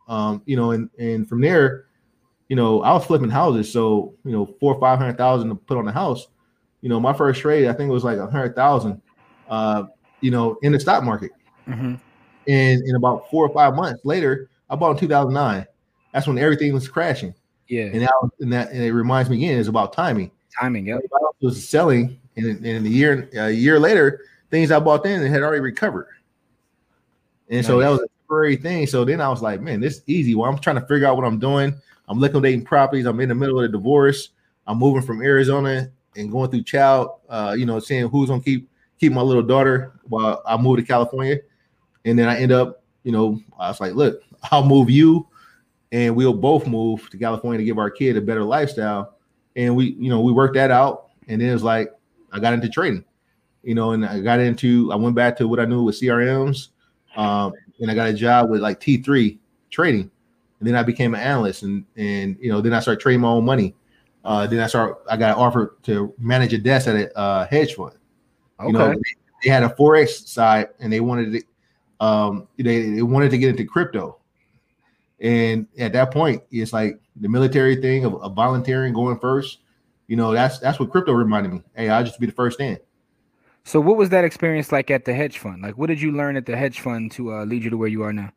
[0.08, 1.86] um, you know, and and from there,
[2.48, 3.70] you know, I was flipping houses.
[3.70, 6.28] So, you know, four or five hundred thousand to put on the house.
[6.80, 9.02] You know, my first trade, I think it was like a hundred thousand,
[9.48, 9.84] uh,
[10.20, 11.32] you know, in the stock market.
[11.68, 11.94] Mm-hmm.
[12.48, 15.66] And in about four or five months later, I bought in 2009.
[16.12, 17.34] That's when everything was crashing.
[17.68, 17.84] Yeah.
[17.84, 20.30] And that, and that, and it reminds me again, is about timing.
[20.58, 20.98] Timing, yeah.
[21.40, 25.42] was selling, and, and in the year, a year later, things I bought then had
[25.42, 26.08] already recovered.
[27.48, 27.66] And nice.
[27.66, 28.86] so that was a temporary thing.
[28.86, 30.34] So then I was like, man, this is easy.
[30.34, 31.74] Well, I'm trying to figure out what I'm doing.
[32.08, 33.06] I'm liquidating properties.
[33.06, 34.30] I'm in the middle of a divorce.
[34.66, 38.68] I'm moving from Arizona and going through child, uh, you know, saying who's gonna keep
[38.98, 41.38] keep my little daughter while I move to California.
[42.04, 45.26] And then I end up, you know, I was like, look, I'll move you
[45.92, 49.16] and we'll both move to California to give our kid a better lifestyle.
[49.56, 51.08] And we, you know, we worked that out.
[51.28, 51.92] And then it was like
[52.32, 53.04] I got into trading
[53.62, 56.68] you know, and I got into, I went back to what I knew with CRMs,
[57.16, 59.38] um, and I got a job with like T3
[59.70, 60.10] trading,
[60.58, 63.28] and then I became an analyst, and and you know, then I started trading my
[63.28, 63.74] own money.
[64.24, 67.74] Uh, then I start, I got offered to manage a desk at a uh, hedge
[67.74, 67.94] fund.
[68.58, 68.66] Okay.
[68.66, 69.00] You know, they,
[69.44, 73.50] they, had a forex side, and they wanted to, um, they they wanted to get
[73.50, 74.18] into crypto.
[75.20, 79.58] And at that point, it's like the military thing of, of volunteering, going first.
[80.06, 81.62] You know, that's that's what crypto reminded me.
[81.74, 82.78] Hey, I just be the first in.
[83.70, 85.62] So, what was that experience like at the hedge fund?
[85.62, 87.86] Like, what did you learn at the hedge fund to uh, lead you to where
[87.86, 88.32] you are now?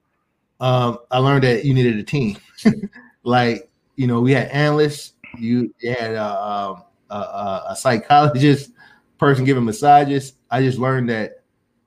[0.59, 2.37] Um, I learned that you needed a team.
[3.23, 8.73] like, you know, we had analysts, you had uh, um, a, a, psychologist,
[9.17, 10.33] person giving massages.
[10.51, 11.41] I just learned that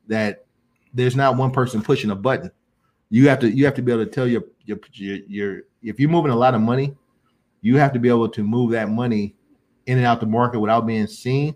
[0.09, 0.45] that
[0.93, 2.51] there's not one person pushing a button.
[3.11, 6.01] You have to you have to be able to tell your your your, your if
[6.01, 6.97] you're moving a lot of money,
[7.61, 9.37] you have to be able to move that money
[9.87, 11.55] in and out the market without being seen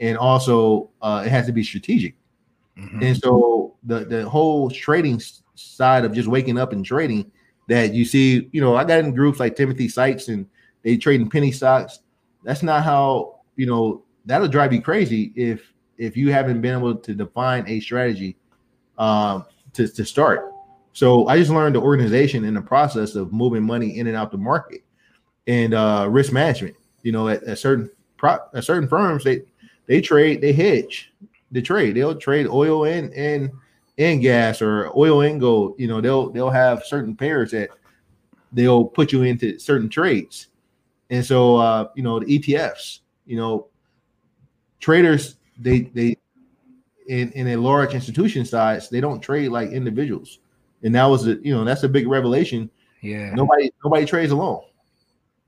[0.00, 2.14] and also uh, it has to be strategic.
[2.78, 3.02] Mm-hmm.
[3.02, 5.20] And so the the whole trading
[5.54, 7.30] side of just waking up and trading
[7.68, 10.46] that you see, you know, I got in groups like Timothy Sykes and
[10.82, 12.00] they trading penny stocks.
[12.44, 16.96] That's not how you know that'll drive you crazy if if you haven't been able
[16.96, 18.36] to define a strategy
[18.98, 20.50] um, to to start.
[20.92, 24.32] So I just learned the organization and the process of moving money in and out
[24.32, 24.82] the market
[25.46, 26.76] and uh, risk management.
[27.02, 29.42] You know, at, at certain pro, at certain firms, they
[29.90, 31.12] they trade, they hedge
[31.50, 31.96] the trade.
[31.96, 33.50] They'll trade oil and and
[33.98, 35.74] and gas or oil and gold.
[35.78, 37.70] You know, they'll they'll have certain pairs that
[38.52, 40.46] they'll put you into certain trades.
[41.10, 43.66] And so uh, you know, the ETFs, you know,
[44.78, 46.16] traders they they
[47.08, 50.38] in, in a large institution size, they don't trade like individuals.
[50.84, 52.70] And that was a you know, that's a big revelation.
[53.02, 53.34] Yeah.
[53.34, 54.62] Nobody nobody trades alone.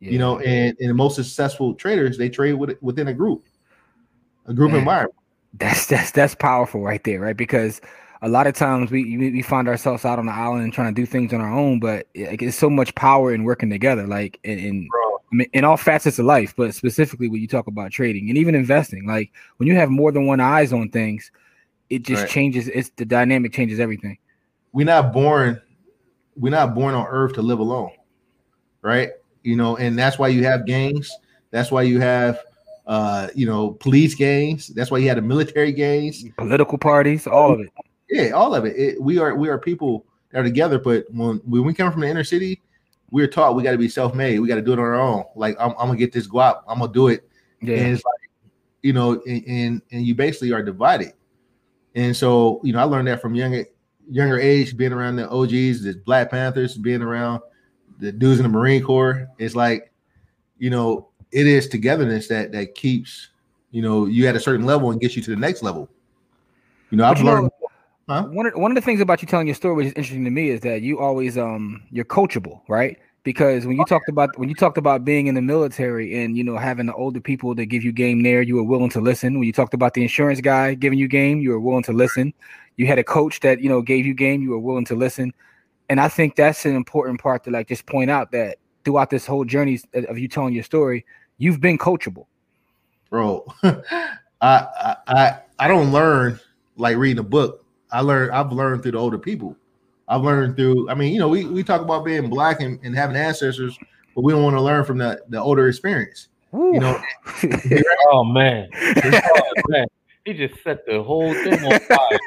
[0.00, 0.10] Yeah.
[0.10, 3.44] You know, and, and the most successful traders they trade with, within a group
[4.46, 5.14] a group Man, environment.
[5.54, 7.36] That's that's that's powerful right there, right?
[7.36, 7.80] Because
[8.22, 11.06] a lot of times we we find ourselves out on the island trying to do
[11.06, 14.88] things on our own, but eh, it's so much power in working together, like in,
[15.32, 18.54] in, in all facets of life, but specifically when you talk about trading and even
[18.54, 19.06] investing.
[19.06, 21.30] Like when you have more than one eyes on things,
[21.90, 22.30] it just right.
[22.30, 22.68] changes.
[22.68, 24.18] It's the dynamic changes everything.
[24.72, 25.60] We're not born.
[26.36, 27.90] We're not born on Earth to live alone,
[28.80, 29.10] right?
[29.42, 31.10] You know, and that's why you have gangs.
[31.50, 32.40] That's why you have
[32.86, 34.68] uh, you know, police gangs.
[34.68, 37.70] That's why he had a military gangs, political parties, all of it.
[38.10, 38.76] Yeah, all of it.
[38.76, 39.02] it.
[39.02, 40.78] We are we are people that are together.
[40.78, 42.60] But when when we come from the inner city,
[43.10, 44.38] we're taught we got to be self made.
[44.40, 45.24] We got to do it on our own.
[45.36, 46.62] Like I'm, I'm, gonna get this guap.
[46.66, 47.28] I'm gonna do it.
[47.60, 47.76] Yeah.
[47.76, 48.30] And it's like,
[48.82, 51.12] you know, and, and and you basically are divided.
[51.94, 53.66] And so, you know, I learned that from younger
[54.10, 57.42] younger age, being around the OGs, the Black Panthers, being around
[57.98, 59.28] the dudes in the Marine Corps.
[59.38, 59.92] It's like,
[60.58, 63.28] you know, it is togetherness that that keeps
[63.70, 65.88] you know you at a certain level and gets you to the next level.
[66.90, 67.44] You know, I've you learned.
[67.44, 67.68] Know,
[68.08, 68.22] huh?
[68.24, 70.30] One of, one of the things about you telling your story, which is interesting to
[70.30, 72.98] me, is that you always um you're coachable, right?
[73.24, 76.44] Because when you talked about when you talked about being in the military and you
[76.44, 79.34] know having the older people that give you game there, you were willing to listen.
[79.38, 82.34] When you talked about the insurance guy giving you game, you were willing to listen.
[82.76, 85.32] You had a coach that you know gave you game, you were willing to listen
[85.92, 89.26] and I think that's an important part to like just point out that throughout this
[89.26, 91.04] whole journey of you telling your story,
[91.42, 92.26] you've been coachable.
[93.10, 93.76] Bro, I,
[95.08, 96.38] I I don't learn
[96.76, 97.64] like reading a book.
[97.90, 99.56] I learn I've learned through the older people.
[100.08, 102.94] I've learned through, I mean, you know, we, we talk about being black and, and
[102.94, 103.78] having ancestors,
[104.14, 106.28] but we don't want to learn from the, the older experience.
[106.54, 106.72] Ooh.
[106.74, 107.00] You know,
[108.10, 108.68] oh man.
[108.74, 109.86] oh man.
[110.24, 112.18] He just set the whole thing on fire.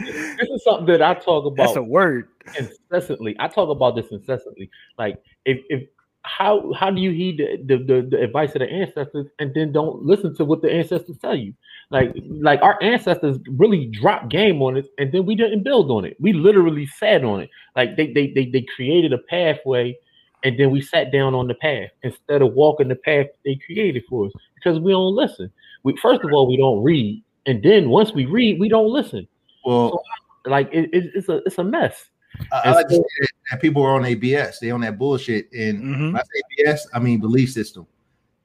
[0.00, 1.56] this is something that I talk about.
[1.56, 3.34] That's a word incessantly.
[3.38, 4.70] I talk about this incessantly.
[4.98, 5.88] Like if if
[6.24, 9.72] how how do you heed the, the, the, the, advice of the ancestors and then
[9.72, 11.54] don't listen to what the ancestors tell you?
[11.90, 16.04] Like like our ancestors really dropped game on it and then we didn't build on
[16.04, 16.16] it.
[16.18, 17.50] We literally sat on it.
[17.76, 19.96] Like they they they, they created a pathway
[20.44, 24.04] and then we sat down on the path instead of walking the path they created
[24.08, 25.50] for us because we don't listen.
[25.82, 29.26] We first of all we don't read, and then once we read, we don't listen.
[29.64, 30.02] Well,
[30.44, 32.10] so, like it, it, it's a it's a mess.
[32.52, 32.88] I, I like
[33.50, 34.58] that people are on ABS.
[34.58, 35.52] They on that bullshit.
[35.52, 36.06] And mm-hmm.
[36.12, 37.86] when I say ABS, I mean belief system.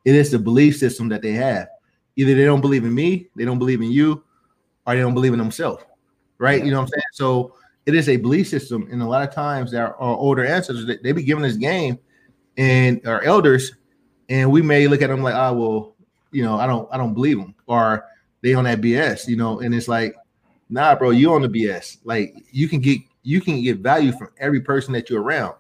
[0.05, 1.67] It is the belief system that they have.
[2.15, 4.23] Either they don't believe in me, they don't believe in you,
[4.85, 5.83] or they don't believe in themselves.
[6.37, 6.59] Right?
[6.59, 6.65] Yeah.
[6.65, 7.03] You know what I'm saying?
[7.13, 8.87] So it is a belief system.
[8.91, 11.99] And a lot of times our, our older ancestors, they, they be giving this game
[12.57, 13.73] and our elders,
[14.27, 15.95] and we may look at them like, oh, well,
[16.31, 17.55] you know, I don't I don't believe them.
[17.67, 18.05] Or
[18.41, 20.15] they on that BS, you know, and it's like,
[20.69, 21.97] nah, bro, you on the BS.
[22.03, 25.53] Like you can get you can get value from every person that you're around.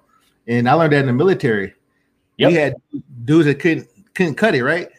[0.47, 1.75] And I learned that in the military.
[2.37, 2.49] Yep.
[2.49, 2.75] We had
[3.25, 4.89] dudes that couldn't couldn't cut it, right?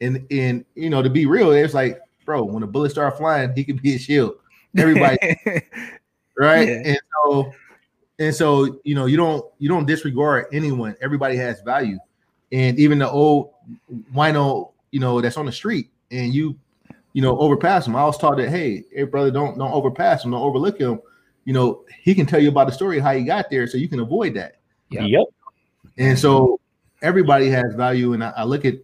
[0.00, 3.52] And and you know, to be real, it's like, bro, when a bullet start flying,
[3.56, 4.34] he could be a shield.
[4.76, 5.18] Everybody,
[6.36, 6.68] right?
[6.68, 6.82] Yeah.
[6.84, 7.52] And so
[8.18, 10.96] and so you know, you don't you don't disregard anyone.
[11.00, 11.98] Everybody has value.
[12.50, 13.52] And even the old
[14.12, 16.58] wino, you know, that's on the street and you
[17.12, 17.94] you know overpass him.
[17.94, 21.00] I was taught that, hey, hey brother, don't don't overpass him, don't overlook him
[21.44, 23.88] you know, he can tell you about the story how he got there, so you
[23.88, 24.56] can avoid that.
[24.90, 25.04] Yep.
[25.06, 25.26] yep.
[25.98, 26.60] And so
[27.02, 28.74] everybody has value, and I, I look at,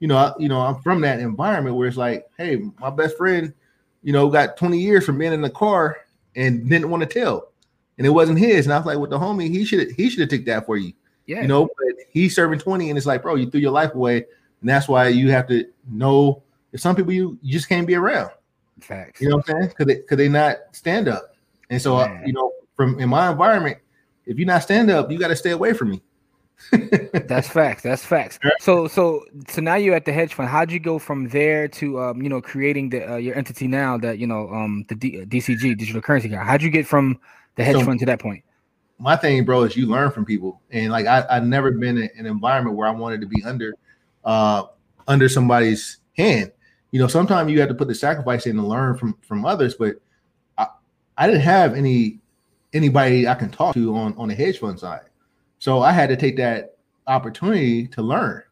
[0.00, 3.16] you know, I, you know, I'm from that environment where it's like, hey, my best
[3.16, 3.52] friend,
[4.02, 5.98] you know, got 20 years from being in the car
[6.36, 7.52] and didn't want to tell,
[7.98, 8.66] and it wasn't his.
[8.66, 10.76] And I was like, with the homie, he should he should have took that for
[10.76, 10.92] you.
[11.26, 11.42] Yeah.
[11.42, 14.24] You know, but he's serving 20, and it's like, bro, you threw your life away,
[14.60, 16.42] and that's why you have to know.
[16.72, 18.30] If some people you, you just can't be around.
[18.80, 19.20] Facts.
[19.20, 19.68] You know what I'm saying?
[19.68, 21.34] Because they could they not stand up.
[21.70, 23.78] And so, uh, you know, from in my environment,
[24.26, 26.02] if you're not stand up, you got to stay away from me.
[26.72, 27.82] that's facts.
[27.82, 28.38] That's facts.
[28.60, 30.48] So, so, so now you're at the hedge fund.
[30.48, 33.96] How'd you go from there to, um, you know, creating the uh, your entity now
[33.98, 36.42] that you know, um, the D- DCG digital currency guy?
[36.42, 37.18] How'd you get from
[37.54, 38.44] the hedge so, fund to that point?
[38.98, 42.10] My thing, bro, is you learn from people, and like I, I've never been in
[42.18, 43.74] an environment where I wanted to be under,
[44.24, 44.64] uh,
[45.06, 46.50] under somebody's hand.
[46.90, 49.74] You know, sometimes you have to put the sacrifice in to learn from from others,
[49.74, 49.96] but
[51.18, 52.20] I didn't have any
[52.72, 55.06] anybody I can talk to on on the hedge fund side,
[55.58, 56.76] so I had to take that
[57.06, 58.42] opportunity to learn,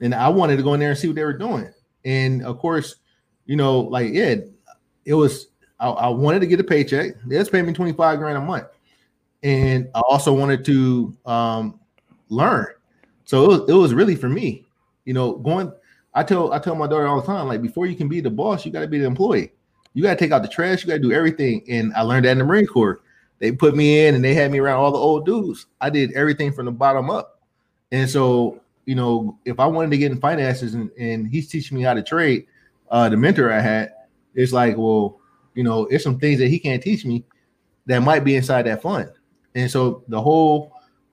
[0.00, 1.70] and I wanted to go in there and see what they were doing.
[2.04, 2.96] And of course,
[3.44, 4.50] you know, like it,
[5.04, 5.48] it was
[5.78, 7.14] I, I wanted to get a paycheck.
[7.26, 8.68] They was paying me twenty five grand a month,
[9.42, 11.80] and I also wanted to um,
[12.28, 12.66] learn.
[13.24, 14.66] So it was, it was really for me,
[15.04, 15.70] you know, going.
[16.14, 18.30] I tell I tell my daughter all the time, like before you can be the
[18.30, 19.52] boss, you got to be the employee.
[19.96, 20.82] You got to take out the trash.
[20.82, 21.64] You got to do everything.
[21.70, 23.00] And I learned that in the Marine Corps.
[23.38, 25.64] They put me in and they had me around all the old dudes.
[25.80, 27.40] I did everything from the bottom up.
[27.92, 31.78] And so, you know, if I wanted to get in finances and, and he's teaching
[31.78, 32.46] me how to trade,
[32.90, 33.94] uh, the mentor I had,
[34.34, 35.18] it's like, well,
[35.54, 37.24] you know, it's some things that he can't teach me
[37.86, 39.10] that might be inside that fund.
[39.54, 40.72] And so the whole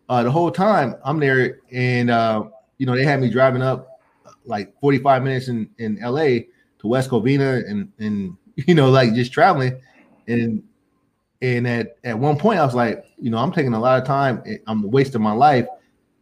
[0.10, 2.44] uh, the whole time I'm there, and uh,
[2.80, 4.02] you know, they had me driving up
[4.44, 6.44] like 45 minutes in in LA
[6.80, 8.36] to West Covina and and
[8.68, 9.80] you know, like just traveling.
[10.28, 10.64] And
[11.42, 14.08] and at, at one point I was like, you know, I'm taking a lot of
[14.08, 15.68] time, I'm wasting my life.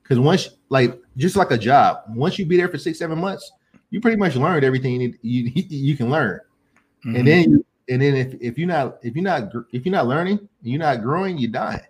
[0.03, 3.49] Cause once like just like a job, once you be there for six, seven months,
[3.91, 6.39] you pretty much learned everything you need, you, you can learn.
[7.05, 7.15] Mm-hmm.
[7.15, 10.47] And then and then if, if you're not if you're not if you're not learning,
[10.63, 11.87] you're not growing, you die.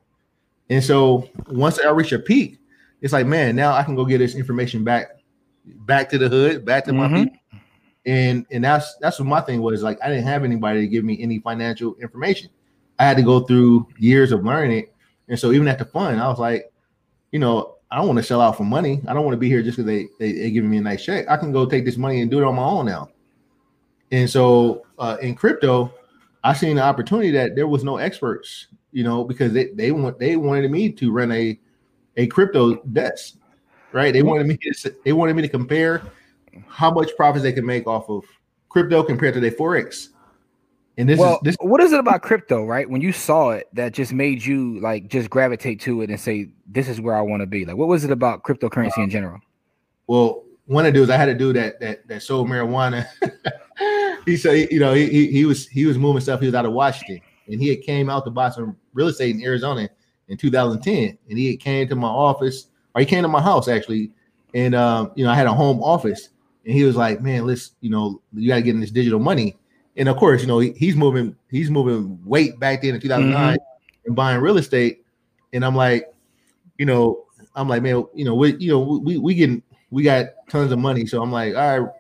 [0.70, 2.60] And so once I reach a peak,
[3.02, 5.20] it's like, man, now I can go get this information back
[5.66, 7.14] back to the hood, back to mm-hmm.
[7.14, 7.41] my people
[8.06, 11.04] and and that's that's what my thing was like i didn't have anybody to give
[11.04, 12.50] me any financial information.
[12.98, 14.94] I had to go through years of learning it.
[15.28, 16.72] And so even at the fund i was like
[17.32, 19.02] you know i don't want to sell out for money.
[19.08, 21.04] I don't want to be here just because they, they they giving me a nice
[21.04, 21.30] check.
[21.30, 23.10] I can go take this money and do it on my own now.
[24.12, 25.94] And so uh, in crypto
[26.44, 30.18] i seen the opportunity that there was no experts you know because they they want
[30.18, 31.60] they wanted me to run a
[32.18, 33.36] a crypto desk
[33.92, 34.14] right?
[34.14, 36.02] They wanted me to they wanted me to compare
[36.68, 38.26] how much profits they can make off of
[38.70, 40.10] crypto compared to their forex.
[40.98, 42.90] And this well, is this what is it about crypto, right?
[42.90, 46.50] When you saw it that just made you like just gravitate to it and say,
[46.68, 47.66] This is where I want to be.
[47.66, 49.40] Like, what was it about cryptocurrency in general?
[50.12, 53.06] well, one of the dudes I had to do that that that sold marijuana.
[54.26, 56.42] he said, you know, he, he he was he was moving stuff.
[56.42, 59.36] He was out of Washington, and he had came out to buy some real estate
[59.36, 59.90] in Arizona
[60.28, 63.70] in 2010, and he had came to my office, or he came to my house
[63.70, 64.12] actually,
[64.54, 66.28] and um, you know, I had a home office,
[66.66, 69.20] and he was like, "Man, let's, you know, you got to get in this digital
[69.20, 69.58] money."
[69.98, 73.58] And of course, you know, he, he's moving, he's moving weight back then in 2009
[73.58, 73.64] mm-hmm.
[74.06, 75.06] and buying real estate,
[75.54, 76.14] and I'm like,
[76.78, 80.28] you know, I'm like, man, you know, we, you know, we we getting, we got
[80.50, 81.92] tons of money, so I'm like, all right,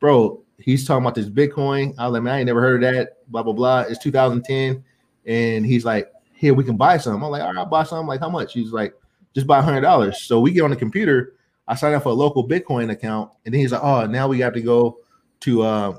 [0.00, 0.42] bro.
[0.58, 1.94] He's talking about this Bitcoin.
[1.98, 3.18] I was like, man, I ain't never heard of that.
[3.30, 3.80] Blah blah blah.
[3.82, 4.82] It's 2010,
[5.26, 7.22] and he's like, here we can buy some.
[7.22, 7.98] I'm like, all right, I'll buy some.
[7.98, 8.52] I'm like, how much?
[8.52, 8.94] He's like,
[9.34, 10.22] just buy hundred dollars.
[10.22, 11.34] So we get on the computer.
[11.68, 14.38] I signed up for a local Bitcoin account, and then he's like, oh, now we
[14.40, 14.98] have to go
[15.40, 15.96] to uh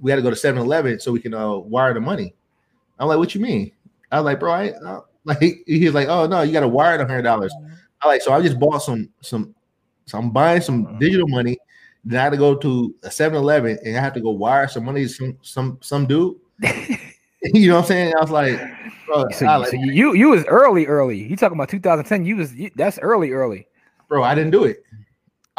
[0.00, 2.34] we got to go to 7-Eleven so we can uh wire the money.
[2.98, 3.72] I'm like, what you mean?
[4.10, 6.96] I was like, bro, I uh, like he's like, oh no, you got to wire
[6.98, 7.52] the hundred dollars.
[8.02, 9.54] I like, so I just bought some some
[10.06, 11.58] so I'm buying some digital money.
[12.04, 14.84] Then I had to go to a 7-Eleven and I have to go wire some
[14.86, 16.36] money to some some some dude.
[17.42, 18.14] you know what I'm saying?
[18.16, 18.58] I was like,
[19.06, 21.22] bro, So, I you- like, so you, you you was early, early.
[21.22, 22.24] You talking about 2010?
[22.24, 23.66] You was you, that's early, early.
[24.08, 24.82] bro, I didn't do it.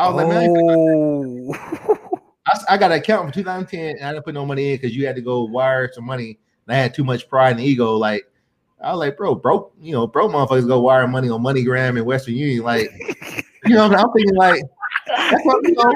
[0.02, 4.26] I was like, man, oh, I, I got an account for 2010 and I didn't
[4.26, 6.40] put no money in because you had to go wire some money.
[6.68, 7.96] And I had too much pride and ego.
[7.98, 8.26] Like,
[8.84, 12.06] I was like, bro, broke, you know, broke motherfuckers go wire money on MoneyGram and
[12.06, 12.64] Western Union.
[12.64, 12.90] Like,
[13.66, 14.64] you know, what I'm thinking like,
[15.08, 15.94] that's what you know,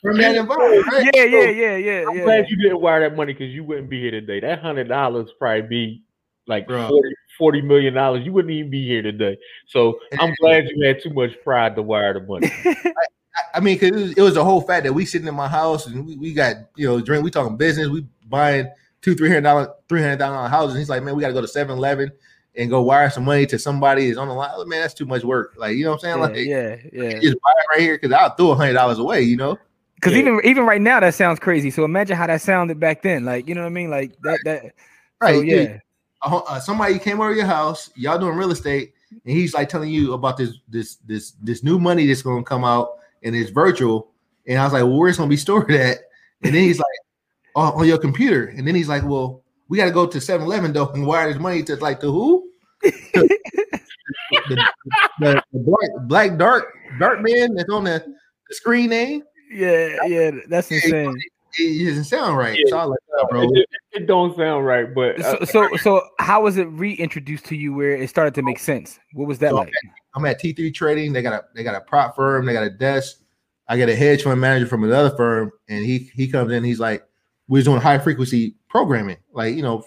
[0.00, 1.10] from that environment, right?
[1.14, 2.24] yeah, So, yeah, yeah, yeah, I'm yeah.
[2.24, 4.40] glad you didn't wire that money because you wouldn't be here today.
[4.40, 6.02] That hundred dollars probably be
[6.46, 6.88] like Bro.
[6.88, 8.24] 40, 40 million dollars.
[8.24, 9.36] You wouldn't even be here today.
[9.66, 12.48] So I'm glad you had too much pride to wire the money.
[13.52, 15.48] I mean, because it was, it was the whole fact that we sitting in my
[15.48, 18.70] house and we, we got, you know, drink, we talking business, we buying
[19.00, 20.78] two, three hundred dollar, three hundred dollar houses.
[20.78, 22.12] He's like, man, we got to go to 7 Eleven
[22.54, 24.50] and go wire some money to somebody that's on the line.
[24.50, 25.54] I was like, man, that's too much work.
[25.56, 26.46] Like, you know what I'm saying?
[26.48, 27.18] yeah, like, yeah, yeah.
[27.18, 29.58] just buy it right here because I'll throw a hundred dollars away, you know?
[29.96, 30.20] Because Yeah.
[30.20, 31.72] even even right now that sounds crazy.
[31.72, 33.24] So imagine how that sounded back then.
[33.24, 33.90] Like you know what I mean?
[33.90, 34.74] Like that that.
[35.20, 35.34] Right.
[35.34, 35.78] So, yeah.
[36.22, 40.14] Uh, somebody came over your house, y'all doing real estate, and he's like telling you
[40.14, 44.10] about this this this this new money that's going to come out and it's virtual.
[44.46, 45.98] And I was like, well, where's it going to be stored at?
[46.42, 46.86] And then he's like,
[47.54, 48.46] oh, on your computer.
[48.46, 51.40] And then he's like, well, we got to go to 7-Eleven though and wire this
[51.40, 52.48] money to like to who?
[52.82, 53.38] the,
[55.20, 58.04] the, the black, black dark dark man that's on the,
[58.48, 59.22] the screen name.
[59.50, 61.14] Yeah, yeah, that's insane.
[61.58, 62.56] It doesn't sound right.
[62.58, 62.64] Yeah.
[62.70, 63.42] So I like, oh, bro.
[63.42, 67.56] It, it don't sound right, but uh, So, so, so, how was it reintroduced to
[67.56, 68.98] you where it started to make sense?
[69.12, 69.72] What was that So, like?
[70.14, 71.12] I'm at T3 Trading.
[71.12, 72.46] They got a they got a prop firm.
[72.46, 73.18] They got a desk.
[73.68, 76.64] I get a hedge fund manager from another firm, and he he comes in.
[76.64, 77.06] He's like,
[77.48, 79.16] we're doing high frequency programming.
[79.32, 79.84] Like you know,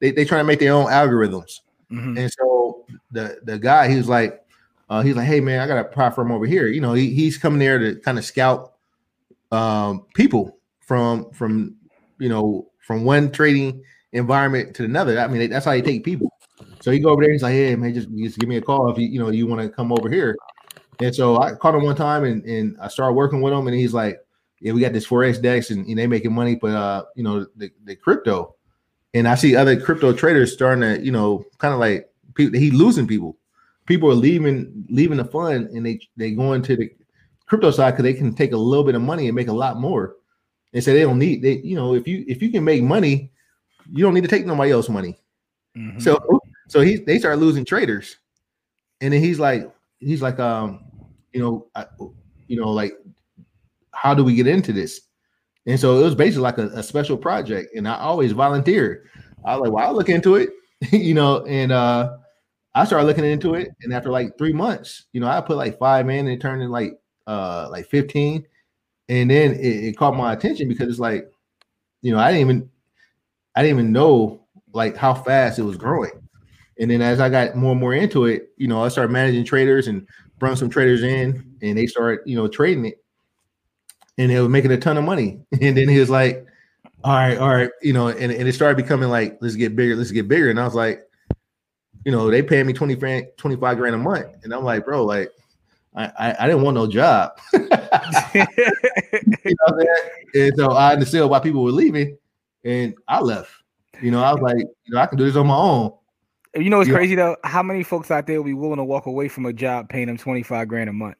[0.00, 1.60] they they trying to make their own algorithms.
[1.90, 2.18] Mhm.
[2.18, 4.44] And so the the guy he was like,
[4.88, 6.66] uh, he's like, hey man, I got a prop firm over here.
[6.66, 8.74] You know, he, he's coming there to kind of scout
[9.50, 11.76] um, people from from
[12.18, 13.82] you know from one trading
[14.12, 15.18] environment to another.
[15.18, 16.32] I mean, that's how you take people.
[16.80, 17.30] So he go over there.
[17.30, 19.30] And he's like, hey man, just just give me a call if you you know
[19.30, 20.36] you want to come over here.
[21.00, 23.76] And so I called him one time and and I started working with him, and
[23.76, 24.18] he's like,
[24.60, 27.46] yeah, we got this forex dex and, and they making money, but uh, you know
[27.56, 28.54] the the crypto.
[29.12, 32.58] And I see other crypto traders starting to, you know, kind of like people.
[32.58, 33.36] He losing people.
[33.86, 36.90] People are leaving leaving the fund and they they going to the
[37.46, 39.78] crypto side because they can take a little bit of money and make a lot
[39.78, 40.16] more.
[40.74, 43.30] And so they don't need they you know if you if you can make money,
[43.90, 45.16] you don't need to take nobody else money.
[45.76, 46.02] Mhm.
[46.02, 48.16] So so he they start losing traders,
[49.00, 49.70] and then he's like
[50.00, 50.84] he's like um
[51.32, 51.86] you know I,
[52.48, 52.92] you know like
[53.92, 55.00] how do we get into this?
[55.66, 59.08] And so it was basically like a, a special project, and I always volunteered.
[59.44, 60.50] I was like, well, I'll look into it,
[60.92, 62.16] you know, and uh
[62.74, 65.78] I started looking into it, and after like three months, you know, I put like
[65.78, 66.98] five in, and it turned in like
[67.28, 68.44] uh like fifteen,
[69.08, 71.30] and then it, it caught my attention because it's like,
[72.02, 72.70] you know, I didn't even
[73.54, 76.12] I didn't even know like how fast it was growing.
[76.78, 79.44] And then as I got more and more into it, you know, I started managing
[79.44, 83.04] traders and brought some traders in, and they started, you know, trading it,
[84.18, 85.40] and they were making a ton of money.
[85.60, 86.44] And then he was like,
[87.04, 89.94] "All right, all right," you know, and, and it started becoming like, "Let's get bigger,
[89.96, 91.02] let's get bigger." And I was like,
[92.04, 94.26] you know, they paying me 20 grand, 25 grand a month.
[94.44, 95.30] And I'm like, bro, like,
[95.94, 97.38] I, I, I didn't want no job.
[97.52, 97.68] you know
[98.40, 99.88] what I'm saying?
[100.34, 102.16] And so I understood why people were leaving,
[102.64, 103.50] and I left.
[104.02, 105.92] You know, I was like, you know, I can do this on my own.
[106.56, 107.36] you know it's crazy though?
[107.44, 110.08] How many folks out there will be willing to walk away from a job paying
[110.08, 111.16] them twenty five grand a month?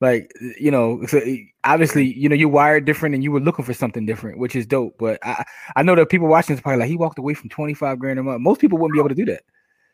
[0.00, 1.20] like you know so
[1.64, 4.66] obviously you know you're wired different and you were looking for something different which is
[4.66, 5.44] dope but i
[5.74, 8.22] i know that people watching this probably like he walked away from 25 grand a
[8.22, 9.42] month most people wouldn't be able to do that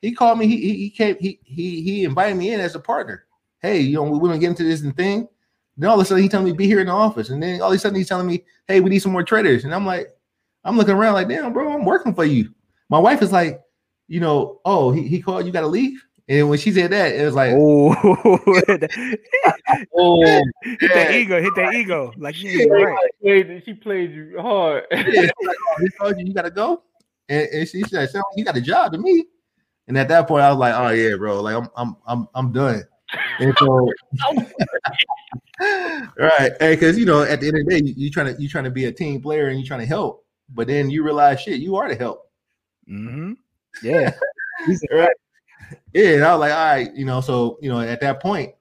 [0.01, 2.81] he called me he he, he came he he he invited me in as a
[2.81, 3.27] partner
[3.63, 5.29] hey you know we're gonna get into this and thing
[5.77, 7.61] then all of a sudden he telling me be here in the office and then
[7.61, 9.87] all of a sudden he's telling me hey we need some more traders and i'm
[9.87, 10.09] like
[10.65, 12.53] i'm looking around like damn bro i'm working for you
[12.89, 13.61] my wife is like
[14.09, 17.25] you know oh he, he called you gotta leave and when she said that, it
[17.25, 17.93] was like, oh,
[19.95, 22.13] Oh, hit that ego, hit that ego.
[22.17, 23.11] Like, yeah, she, you're right.
[23.21, 24.85] played, she played you hard.
[24.93, 26.85] yeah, she's like, oh, he told you you gotta go.
[27.29, 29.27] And, and she said, "Sound like you got a job to me.
[29.89, 32.53] And at that point, I was like, oh yeah, bro, like I'm I'm I'm I'm
[32.53, 32.85] done.
[33.39, 33.93] And so
[36.19, 38.49] right, because you know, at the end of the day, you, you trying to you
[38.49, 41.41] trying to be a team player and you're trying to help, but then you realize
[41.41, 42.29] shit, you are the help.
[42.87, 43.33] hmm
[43.83, 44.13] Yeah.
[44.93, 45.11] Right.
[45.93, 48.55] Yeah, and I was like, all right, you know, so you know, at that point,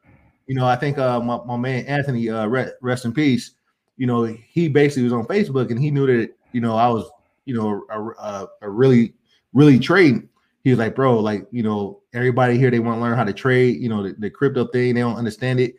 [0.47, 3.51] you know, I think uh my, my man Anthony, uh re- rest in peace,
[3.97, 7.09] you know, he basically was on Facebook and he knew that you know I was,
[7.45, 9.13] you know, a, a, a really,
[9.53, 10.27] really trading.
[10.63, 13.33] He was like, bro, like, you know, everybody here they want to learn how to
[13.33, 15.75] trade, you know, the, the crypto thing, they don't understand it.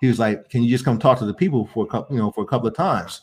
[0.00, 2.22] He was like, Can you just come talk to the people for a couple, you
[2.22, 3.22] know, for a couple of times?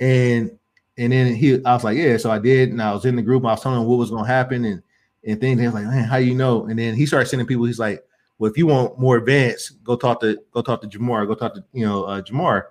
[0.00, 0.58] And
[0.96, 3.22] and then he I was like, Yeah, so I did, and I was in the
[3.22, 4.82] group, I was telling him what was gonna happen and
[5.24, 5.60] and things.
[5.60, 6.66] He was like, Man, how you know?
[6.66, 8.04] And then he started sending people, he's like,
[8.38, 11.54] Well, if you want more advanced, go talk to go talk to Jamar, go talk
[11.54, 12.64] to you know uh Jamar.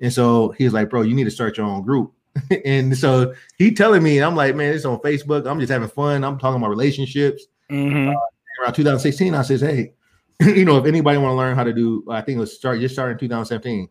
[0.00, 2.12] And so he was like, Bro, you need to start your own group.
[2.64, 5.46] and so he telling me, and I'm like, man, it's on Facebook.
[5.46, 6.24] I'm just having fun.
[6.24, 7.46] I'm talking about relationships.
[7.70, 8.12] hmm
[8.60, 9.92] Around 2016, I says, hey,
[10.40, 12.80] you know, if anybody want to learn how to do, I think it was start
[12.80, 13.88] just starting 2017.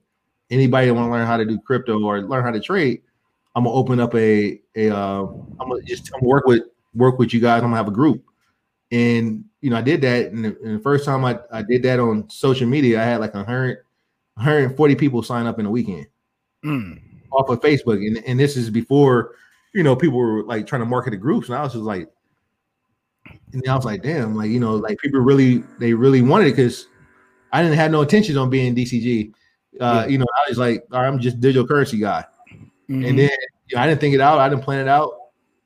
[0.50, 3.02] Anybody want to learn how to do crypto or learn how to trade,
[3.56, 4.90] I'm gonna open up a a.
[4.90, 5.24] Uh,
[5.60, 7.64] I'm gonna just I'm gonna work with work with you guys.
[7.64, 8.24] I'm gonna have a group,
[8.92, 10.32] and you know, I did that.
[10.32, 13.20] And the, and the first time I, I did that on social media, I had
[13.20, 13.84] like hundred
[14.36, 16.08] 140 people sign up in a weekend
[16.64, 17.02] Mm.
[17.32, 19.36] Off of Facebook, and, and this is before
[19.74, 22.10] you know people were like trying to market the groups, and I was just like,
[23.54, 26.56] and I was like, damn, like you know, like people really they really wanted it
[26.56, 26.88] because
[27.52, 29.32] I didn't have no intentions on being DCG.
[29.80, 30.08] Uh, Yeah.
[30.08, 32.26] You know, I was like, right, I'm just digital currency guy,
[32.90, 33.10] Mhm.
[33.10, 33.30] and then
[33.68, 35.12] you know, I didn't think it out, I didn't plan it out,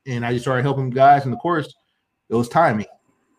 [0.06, 1.24] and I just started helping guys.
[1.24, 1.72] And of course,
[2.28, 2.86] it was timing.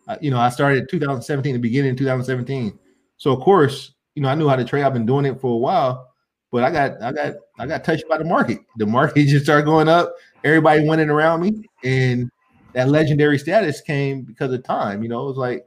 [0.08, 2.78] Uh, you know, I started 2017, the beginning of 2017.
[3.16, 4.82] So of course, you know, I knew how to trade.
[4.82, 6.13] I've been doing it for a while,
[6.54, 8.60] but I got, I got, I got touched by the market.
[8.76, 10.14] The market just started going up.
[10.44, 12.30] Everybody winning around me, and
[12.74, 15.02] that legendary status came because of time.
[15.02, 15.66] You know, it was like,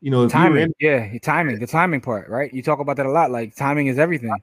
[0.00, 2.50] you know, if you timing, in, yeah, timing, the timing part, right?
[2.50, 3.30] You talk about that a lot.
[3.30, 4.34] Like timing is everything.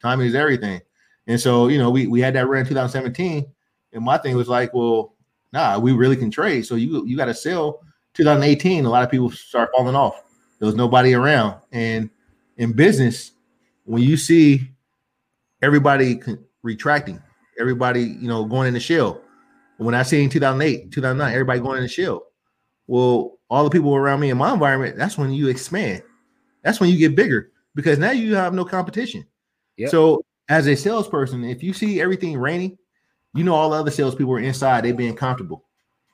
[0.00, 0.80] timing is everything.
[1.26, 3.46] And so, you know, we we had that run in 2017,
[3.92, 5.16] and my thing was like, well,
[5.52, 6.64] nah, we really can trade.
[6.64, 7.82] So you you got to sell
[8.14, 8.86] 2018.
[8.86, 10.18] A lot of people start falling off.
[10.60, 12.08] There was nobody around, and
[12.56, 13.32] in business,
[13.84, 14.70] when you see
[15.62, 16.20] everybody
[16.62, 17.22] retracting,
[17.58, 19.20] everybody you know going in the shell.
[19.78, 22.24] When I see in 2008, 2009, everybody going in the shell.
[22.86, 26.02] Well, all the people around me in my environment, that's when you expand.
[26.62, 29.24] That's when you get bigger because now you have no competition.
[29.76, 29.90] Yep.
[29.90, 32.78] So as a salesperson, if you see everything raining,
[33.34, 35.64] you know all the other salespeople are inside, they being comfortable.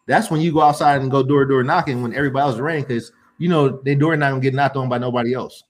[0.07, 2.61] That's when you go outside and go door to door knocking when everybody else is
[2.61, 5.62] raining because you know they door not gonna get knocked on by nobody else.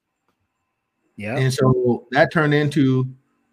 [1.16, 1.36] Yeah.
[1.36, 3.06] And so that turned into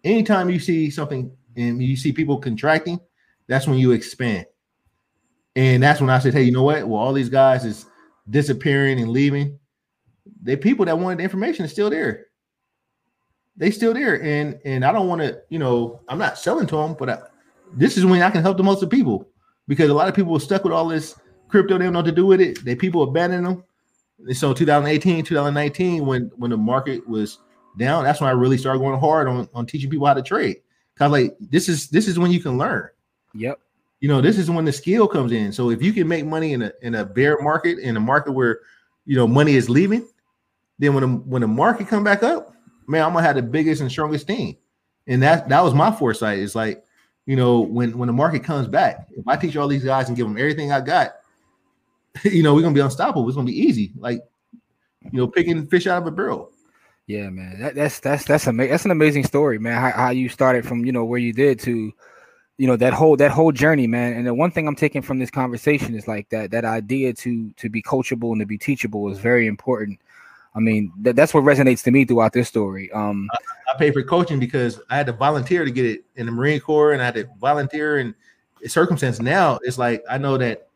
[0.04, 3.00] anytime you see something and you see people contracting,
[3.46, 4.46] that's when you expand.
[5.56, 6.86] And that's when I said, hey, you know what?
[6.86, 7.86] Well, all these guys is
[8.28, 9.58] disappearing and leaving.
[10.42, 12.26] The people that wanted the information is still there.
[13.56, 14.22] They still there.
[14.22, 17.18] And and I don't want to, you know, I'm not selling to them, but I,
[17.74, 19.28] this is when I can help the most of people
[19.68, 21.16] because a lot of people are stuck with all this
[21.48, 21.76] crypto.
[21.76, 22.64] They don't know what to do with it.
[22.64, 23.64] They people abandon them.
[24.26, 27.38] And so 2018, 2019, when when the market was
[27.78, 30.56] down, that's when I really started going hard on, on teaching people how to trade.
[30.96, 32.90] Cause like this is this is when you can learn.
[33.34, 33.58] Yep.
[34.00, 35.52] You know, this is when the skill comes in.
[35.52, 38.32] So if you can make money in a in a bear market, in a market
[38.32, 38.60] where
[39.06, 40.06] you know money is leaving,
[40.78, 42.54] then when the, when the market come back up,
[42.86, 44.56] man, I'm gonna have the biggest and strongest team.
[45.06, 46.38] And that that was my foresight.
[46.38, 46.84] It's like,
[47.26, 50.16] you know, when when the market comes back, if I teach all these guys and
[50.16, 51.12] give them everything I got,
[52.24, 53.28] you know, we're gonna be unstoppable.
[53.28, 54.20] It's gonna be easy, like
[55.12, 56.52] you know, picking fish out of a barrel.
[57.10, 57.58] Yeah, man.
[57.58, 58.70] That, that's that's that's amazing.
[58.70, 59.80] That's an amazing story, man.
[59.80, 61.92] How, how you started from you know where you did to,
[62.56, 64.12] you know that whole that whole journey, man.
[64.12, 67.50] And the one thing I'm taking from this conversation is like that that idea to
[67.50, 69.98] to be coachable and to be teachable is very important.
[70.54, 72.92] I mean, that, that's what resonates to me throughout this story.
[72.92, 73.28] Um,
[73.72, 76.60] I paid for coaching because I had to volunteer to get it in the Marine
[76.60, 78.14] Corps, and I had to volunteer and
[78.66, 79.18] circumstance.
[79.20, 80.68] Now it's like I know that,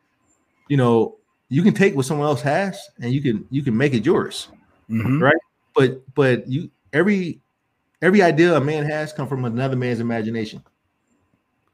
[0.67, 1.15] you know,
[1.49, 4.49] you can take what someone else has and you can you can make it yours.
[4.91, 5.23] mhm.
[5.23, 5.37] Right.
[5.75, 7.41] But but you every
[8.05, 10.63] Every idea a man has come from another man's imagination.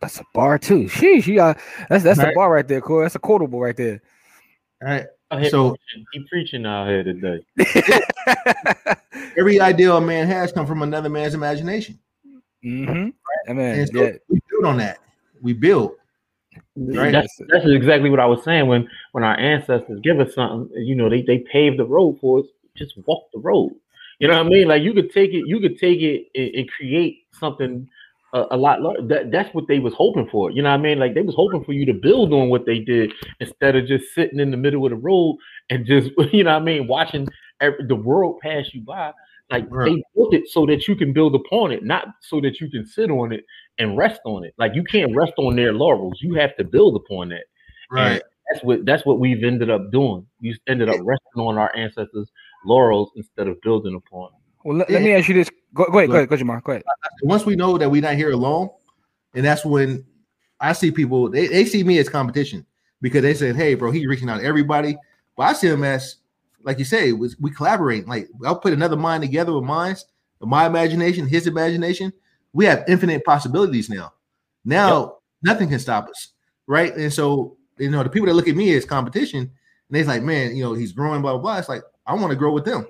[0.01, 0.85] That's a bar too.
[0.85, 2.31] Sheesh, you got that's that's Right.
[2.31, 3.05] a bar right there, Corey.
[3.05, 4.01] That's a quotable right there.
[4.81, 5.07] All right.
[5.33, 6.07] Out here So- preaching.
[6.13, 7.45] he preaching out here today.
[9.37, 11.99] Every idea a man has come from another man's imagination.
[12.65, 13.09] mm-hmm.
[13.49, 14.99] I mean, And so yeah, we build on that.
[15.43, 15.93] We build.
[16.77, 17.11] Right.
[17.11, 20.71] That's, that's exactly what I was saying when when our ancestors give us something.
[20.81, 22.47] You know, they they paved the road for us.
[22.77, 23.73] Just walk the road.
[24.21, 24.69] You know what I mean?
[24.69, 27.89] Like you could take it, you could take it and, and create something
[28.35, 29.07] a, a lot larger.
[29.07, 30.51] That that's what they was hoping for.
[30.51, 30.99] You know what I mean?
[30.99, 34.15] Like they was hoping for you to build on what they did instead of just
[34.15, 35.39] sitting in the middle of the road
[35.71, 37.29] and just you know what I mean, watching
[37.61, 39.13] every, the world pass you by.
[39.51, 39.87] Like Right.
[39.87, 42.87] they built it so that you can build upon it, not so that you can
[42.87, 43.45] sit on it
[43.79, 44.55] and rest on it.
[44.59, 46.21] Like you can't rest on their laurels.
[46.21, 47.45] You have to build upon that.
[47.91, 48.23] Right.
[48.53, 50.27] That's what that's what we've ended up doing.
[50.41, 52.31] We ended up resting on our ancestors'
[52.65, 54.31] laurels instead of building upon.
[54.65, 55.51] Well, let, let me ask you this.
[55.73, 56.63] Go, go ahead, go ahead, go ahead, Jamar.
[56.63, 56.83] Go ahead.
[57.23, 58.69] Once we know that we're not here alone,
[59.35, 60.05] and that's when
[60.61, 62.67] I see people, they, they see me as competition
[63.01, 64.97] because they said, Hey, bro, he's reaching out to everybody.
[65.37, 66.17] But I see him as,
[66.63, 68.07] like you say, was we collaborate.
[68.07, 69.97] Like I'll put another mind together with mine,
[70.41, 72.13] my imagination, his imagination.
[72.53, 74.13] We have infinite possibilities now.
[74.65, 76.33] Now nothing can stop us.
[76.67, 76.95] Right.
[76.95, 79.51] And so, you know, the people that look at me as competition, and
[79.89, 81.59] they're like, man, you know, he's growing, blah, blah, blah.
[81.59, 82.87] It's like, I want to grow with them.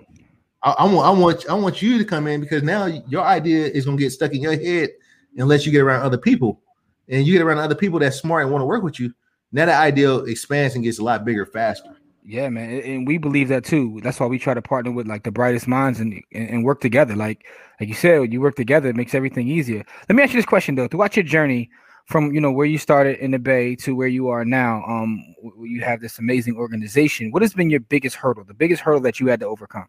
[0.63, 3.67] I, I want, I want, I want you to come in because now your idea
[3.67, 4.91] is gonna get stuck in your head
[5.37, 6.61] unless you get around other people,
[7.09, 9.13] and you get around other people that's smart and want to work with you.
[9.53, 11.97] Now that idea expands and gets a lot bigger faster.
[12.25, 14.01] Yeah, man, and- we believe that too.
[14.03, 16.81] That's why we try to partner with like the brightest minds and, and and work
[16.81, 17.17] together.
[17.17, 17.47] Like
[17.81, 19.85] like you said, you work together, it makes everything easier.
[20.09, 21.71] Let me ask you this question though: Throughout your journey,
[22.11, 25.35] from you know where you started in the Bay to where you are now, um,
[25.61, 27.31] you have this amazing organization.
[27.31, 28.45] What has been your biggest hurdle?
[28.45, 29.87] The biggest hurdle that you had to overcome?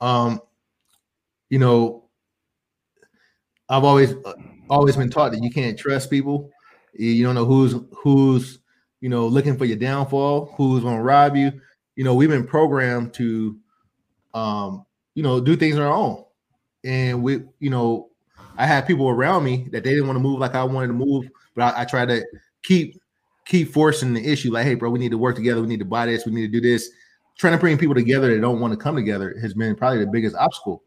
[0.00, 0.40] Um,
[1.48, 2.04] you know,
[3.68, 4.34] I've always uh,
[4.68, 6.50] always been taught that you can't trust people.
[6.92, 8.58] You don't know who's who's
[9.00, 11.52] you know looking for your downfall, who's gonna rob you.
[11.96, 13.56] You know, we've been programmed to
[14.34, 16.24] um, you know, do things on our own.
[16.84, 18.09] And we, you know,
[18.60, 20.92] I had people around me that they didn't want to move like I wanted to
[20.92, 22.22] move, but I, I try to
[22.62, 23.00] keep
[23.46, 25.86] keep forcing the issue like, hey, bro, we need to work together, we need to
[25.86, 26.90] buy this, we need to do this.
[27.38, 30.10] Trying to bring people together that don't want to come together has been probably the
[30.10, 30.82] biggest obstacle.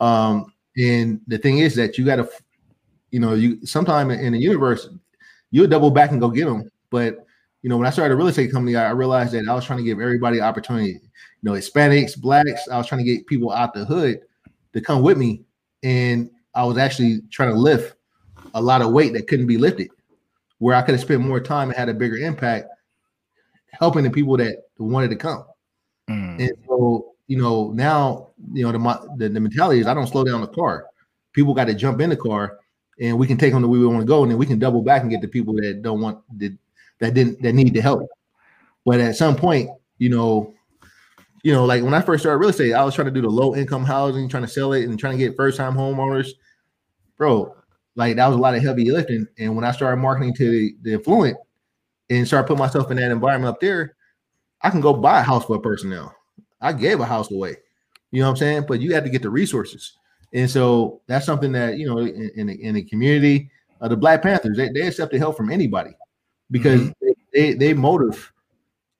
[0.00, 0.46] Um,
[0.78, 2.28] and the thing is that you got to,
[3.10, 4.88] you know, you sometime in the universe,
[5.50, 6.70] you'll double back and go get them.
[6.88, 7.26] But
[7.60, 9.80] you know, when I started a real estate company, I realized that I was trying
[9.80, 10.92] to give everybody opportunity.
[10.92, 11.00] You
[11.42, 12.66] know, Hispanics, blacks.
[12.72, 14.20] I was trying to get people out the hood
[14.72, 15.42] to come with me,
[15.82, 17.94] and I was actually trying to lift
[18.54, 19.90] a lot of weight that couldn't be lifted.
[20.58, 22.68] Where I could have spent more time and had a bigger impact
[23.72, 25.44] helping the people that wanted to come.
[26.08, 30.06] Mm, And so, you know, now, you know, the the, the mentality is I don't
[30.06, 30.86] slow down the car.
[31.32, 32.58] People got to jump in the car
[33.00, 34.22] and we can take them to where we want to go.
[34.22, 36.56] And then we can double back and get the people that don't want that
[36.98, 38.06] that didn't that need the help.
[38.84, 40.54] But at some point, you know,
[41.42, 43.28] you know, like when I first started real estate, I was trying to do the
[43.28, 46.32] low income housing, trying to sell it and trying to get first time homeowners.
[47.20, 47.54] Bro,
[47.96, 49.28] like that was a lot of heavy lifting.
[49.38, 51.36] And when I started marketing to the, the affluent
[52.08, 53.94] and started putting myself in that environment up there,
[54.62, 56.12] I can go buy a house for a person now.
[56.62, 57.56] I gave a house away.
[58.10, 58.64] You know what I'm saying?
[58.66, 59.98] But you have to get the resources.
[60.32, 63.50] And so that's something that, you know, in, in, the, in the community,
[63.82, 65.90] uh, the Black Panthers, they, they accept the help from anybody
[66.50, 68.32] because they, they, they motive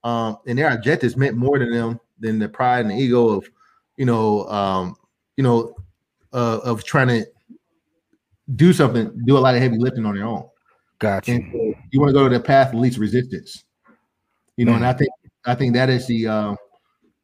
[0.04, 3.48] um, and their objectives meant more to them than the pride and the ego of,
[3.96, 4.94] you know, um,
[5.38, 5.74] you know,
[6.34, 7.26] uh, of trying to
[8.56, 10.48] do something, do a lot of heavy lifting on their own.
[10.98, 11.32] gotcha.
[11.32, 13.64] And so you want to go to the path of least resistance.
[14.56, 15.10] You know, and I think
[15.46, 16.54] I think that is the uh,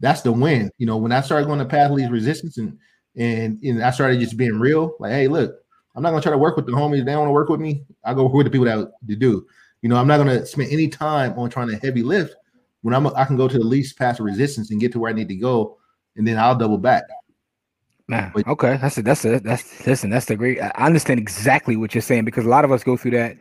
[0.01, 0.71] that's the win.
[0.79, 2.79] You know, when I started going to path of least resistance and
[3.17, 5.57] and, and I started just being real, like, hey, look,
[5.95, 7.05] I'm not gonna try to work with the homies.
[7.05, 7.85] They don't want to work with me.
[8.05, 9.47] I go with the people that to do.
[9.83, 12.35] You know, I'm not gonna spend any time on trying to heavy lift
[12.83, 15.11] when I'm I can go to the least path of resistance and get to where
[15.11, 15.79] I need to go,
[16.17, 17.05] and then I'll double back.
[18.09, 19.05] Man, But- okay, that's it.
[19.05, 19.43] That's it.
[19.43, 20.11] That's listen.
[20.11, 20.61] That's the great.
[20.61, 23.37] I understand exactly what you're saying because a lot of us go through that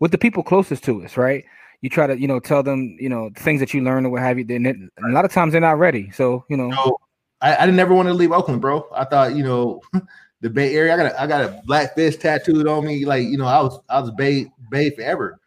[0.00, 1.44] with the people closest to us, right?
[1.82, 4.22] You try to, you know, tell them, you know, things that you learn or what
[4.22, 4.44] have you.
[4.44, 6.10] Then a lot of times they're not ready.
[6.12, 6.98] So, you know, So
[7.42, 8.88] I, I didn't ever want to leave Oakland, bro.
[8.94, 9.82] I thought, you know,
[10.40, 10.94] the Bay Area.
[10.94, 13.04] I got a, I got a black fish tattooed on me.
[13.04, 15.40] Like, you know, I was I was Bay Bay forever.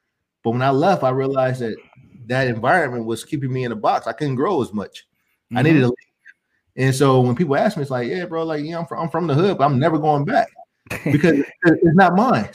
[0.44, 1.76] But when I left, I realized that
[2.28, 4.06] that environment was keeping me in a box.
[4.06, 5.08] I couldn't grow as much.
[5.52, 5.64] I mm-hmm.
[5.64, 6.09] needed to leave.
[6.80, 9.10] And so when people ask me, it's like, yeah, bro, like, yeah, I'm from, I'm
[9.10, 10.48] from the hood, but I'm never going back
[11.04, 12.50] because it's not mine.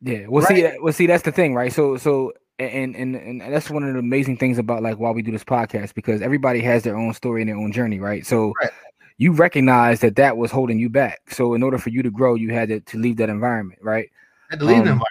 [0.00, 1.72] Yeah, well, see, well, see, that's the thing, right?
[1.72, 5.22] So, so, and and and that's one of the amazing things about like why we
[5.22, 8.24] do this podcast because everybody has their own story and their own journey, right?
[8.24, 8.70] So, Right.
[9.18, 11.18] you recognize that that was holding you back.
[11.30, 14.08] So in order for you to grow, you had to, to leave that environment, right?
[14.50, 15.08] I had to leave Um, the environment.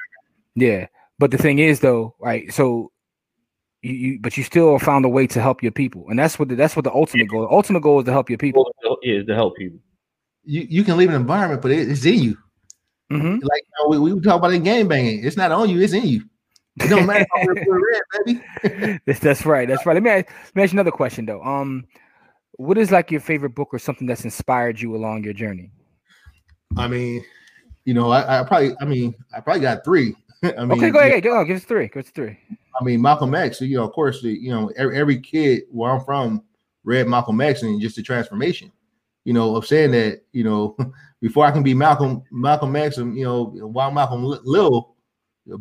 [0.55, 0.87] Yeah.
[1.19, 2.51] But the thing is though, right?
[2.53, 2.91] So
[3.81, 6.05] you, you but you still found a way to help your people.
[6.09, 7.41] And that's what the, that's what the ultimate goal.
[7.41, 8.71] The ultimate goal is to help your people.
[9.03, 9.79] is to help people.
[10.43, 12.37] You you can leave an environment, but it, it's in you.
[13.11, 13.39] Mhm.
[13.41, 15.23] Like you know, we, we talk about in game banging.
[15.23, 16.23] It's not on you, it's in you.
[16.79, 18.99] It don't matter if I'm red, baby.
[19.07, 19.67] That's, that's right.
[19.67, 19.95] That's right.
[19.95, 21.41] Let me ask, let me ask you another question though.
[21.41, 21.85] Um,
[22.57, 25.71] what is like your favorite book or something that's inspired you along your journey?
[26.75, 27.23] I mean,
[27.85, 30.15] you know, I, I probably, I mean, I probably got three.
[30.43, 31.23] I mean, okay, go ahead.
[31.23, 31.87] Go, give us three.
[31.87, 32.37] Give us three.
[32.79, 33.61] I mean, Malcolm X.
[33.61, 36.43] You know, of course, the, you know, every, every kid where I'm from
[36.83, 38.71] read Malcolm X and just the transformation.
[39.25, 40.77] You know, of saying that, you know,
[41.21, 44.95] before I can be Malcolm Malcolm X, and you know, while Malcolm Li- Little,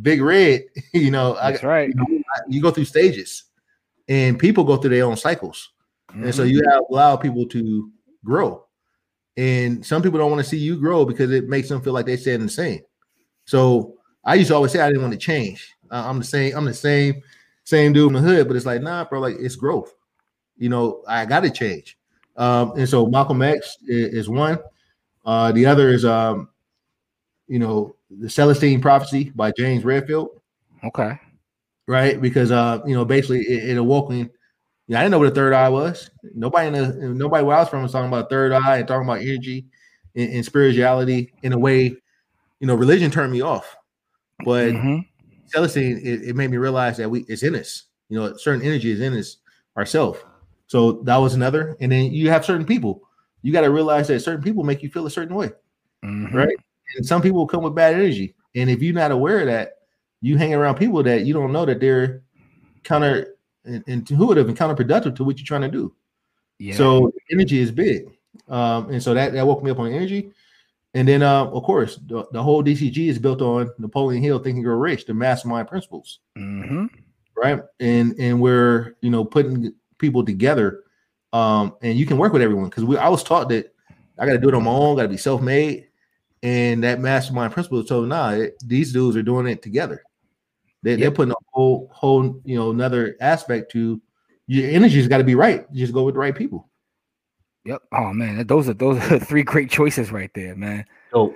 [0.03, 0.65] Big Red,
[0.95, 1.89] you know, I, That's right.
[1.89, 3.45] you, know, I- you go through stages,
[4.09, 5.71] and people go through their own cycles.
[6.15, 6.51] And so Mhm.
[6.51, 7.91] you have allow people to
[8.25, 8.65] grow.
[9.37, 12.07] And some people don't want to see you grow because it makes them feel like
[12.07, 12.81] they're staying the same.
[13.45, 13.97] So
[14.27, 15.73] I used to always say I didn't want to change.
[15.91, 17.23] Uh, I'm the same, I'm the same,
[17.65, 19.95] same dude in the hood, but it's like, nah, bro, like it's growth.
[20.59, 21.97] You know, I gotta change.
[22.37, 24.59] Um, and so Malcolm X is, is one.
[25.25, 26.49] Uh, the other is um,
[27.49, 30.31] you know, the Celestine Prophecy by James Redfield
[30.85, 31.19] okay.
[31.87, 32.21] right?
[32.21, 34.29] Because uh, you know, basically it, it awoke me.
[34.89, 36.11] Yeah, I didn't know what a third eye was.
[36.35, 39.07] Nobody in the nobody where I was from was talking about third eye and talking
[39.07, 39.67] about energy
[40.15, 41.97] and, and spirituality in a way,
[42.61, 43.77] you know, religion turned me off.
[44.45, 45.07] But Mhm.
[45.55, 47.85] Celestine, it, it made me realize that we it's in us.
[48.09, 49.39] You know, certain energy is in us
[49.77, 50.19] ourselves.
[50.67, 51.77] So that was another.
[51.81, 53.03] And then you have certain people.
[53.43, 55.51] You got to realize that certain people make you feel a certain way
[56.05, 56.33] Mhm.
[56.33, 56.57] right?
[56.97, 59.79] And some people come with bad energy, and if you're not aware of that,
[60.21, 62.23] you hang around people that you don't know that they're
[62.85, 65.95] counter and intuitive and counterproductive to what you're trying to do.
[66.59, 66.77] Yeah.
[66.77, 68.07] So energy is big,
[68.49, 70.31] um, and so that that woke me up on energy.
[70.97, 74.55] And then, uh, of course, the, the whole DCG is built on Napoleon Hill, Think
[74.57, 76.89] and Grow Rich, the mastermind principles, Mhm.
[77.37, 77.61] right?
[77.81, 80.85] And and we're you know putting people together,
[81.35, 83.75] um, and you can work with everyone because we I was taught that
[84.19, 85.89] I got to do it on my own, got to be self made,
[86.43, 90.03] and that mastermind principle told nah, it, these dudes are doing it together.
[90.83, 94.01] They, They're putting a whole whole you know another aspect to
[94.47, 95.67] your energy's got to be right.
[95.71, 96.71] You just go with the right people.
[97.67, 97.83] Yep.
[97.93, 100.85] Oh man, those are those are three great choices right there, man.
[101.13, 101.35] So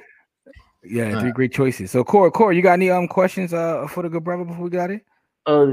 [0.85, 1.91] Yeah, Uh, three great choices.
[1.91, 4.71] So, Core, Core, you got any um questions uh for the good brother before we
[4.71, 5.05] got it?
[5.47, 5.73] uh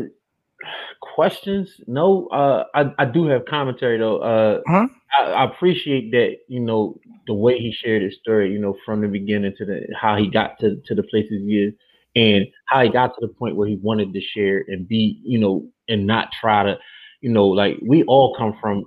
[1.01, 4.87] questions no uh i, I do have commentary though uh Huh?
[5.19, 9.01] I, I appreciate that you know the way he shared his story you know from
[9.01, 11.73] the beginning to the how he got to to the places he is
[12.15, 15.37] and how he got to the point where he wanted to share and be you
[15.37, 16.77] know and not try to
[17.21, 18.83] you know like we all come from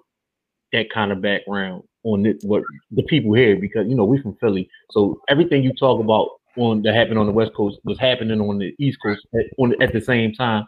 [0.72, 2.62] that kind of background on this, what
[2.92, 6.82] the people here because you know we from philly so everything you talk about on
[6.82, 9.92] that happened on the west coast was happening on the east coast at, on at
[9.92, 10.66] the same time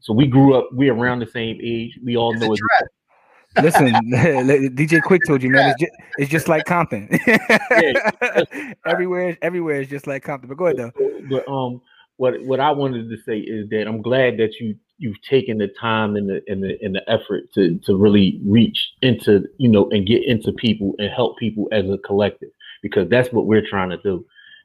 [0.00, 1.98] so we grew up, we are around the same age.
[2.04, 2.60] We all It's know it.
[3.62, 3.88] Listen,
[4.74, 5.70] DJ Quik told you, man.
[5.70, 7.08] It's just, it's just like Compton.
[8.86, 10.48] everywhere, everywhere is just like Compton.
[10.48, 10.92] But go ahead though.
[11.28, 11.80] But um,
[12.16, 15.68] what what I wanted to say is that I'm glad that you you've taken the
[15.80, 19.88] time and the and the and the effort to to really reach into you know
[19.90, 22.50] and get into people and help people as a collective
[22.82, 24.24] because that's what we're trying to do.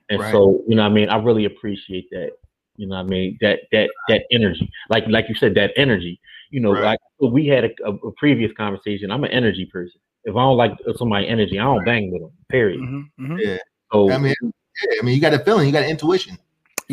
[0.10, 0.32] And Right.
[0.32, 2.32] so you know, I mean, I really appreciate that.
[2.76, 6.20] You know, what I mean that that that energy, like like you said, that energy.
[6.50, 6.84] You know, Right.
[6.84, 7.00] like
[7.32, 9.12] we had a, a, previous conversation.
[9.12, 10.00] I'm an energy person.
[10.24, 12.32] If I don't like somebody energy, I don't bang with them.
[12.50, 12.80] Period.
[12.80, 13.40] Mhm, mhm.
[13.40, 13.58] Yeah,
[13.92, 16.38] So I mean, yeah, I mean, you got a feeling, you got an intuition.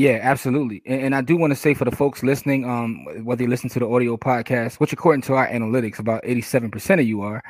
[0.01, 0.81] Yeah, absolutely.
[0.87, 3.69] And, and I do want to say for the folks listening, um, whether you listen
[3.69, 7.43] to the audio podcast, which according to our analytics, about 87% of you are.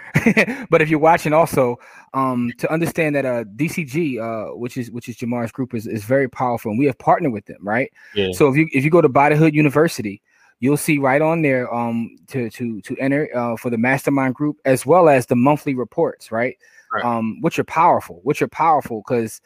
[0.68, 1.78] but if you're watching also,
[2.12, 6.02] um, to understand that uh DCG, uh, which is which is Jamar's group, is, is
[6.02, 7.92] very powerful and we have partnered with them, right?
[8.16, 8.32] yeah.
[8.32, 10.20] So if you if you go to Buy the Hood University,
[10.58, 14.56] you'll see right on there um to to to enter uh, for the mastermind group
[14.64, 16.58] as well as the monthly reports, right?
[16.92, 17.04] Right.
[17.04, 19.40] Um, which are powerful, which are powerful because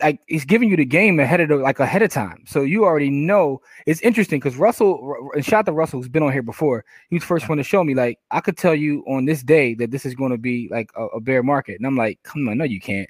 [0.00, 2.84] like he's giving you the game ahead of the, like ahead of time, so you
[2.84, 3.60] already know.
[3.86, 6.84] It's interesting because Russell Ru- and shout out to Russell who's been on here before.
[7.10, 9.42] He was the first one to show me like I could tell you on this
[9.42, 12.22] day that this is going to be like a, a bear market, and I'm like,
[12.22, 13.08] come on, no, you can't.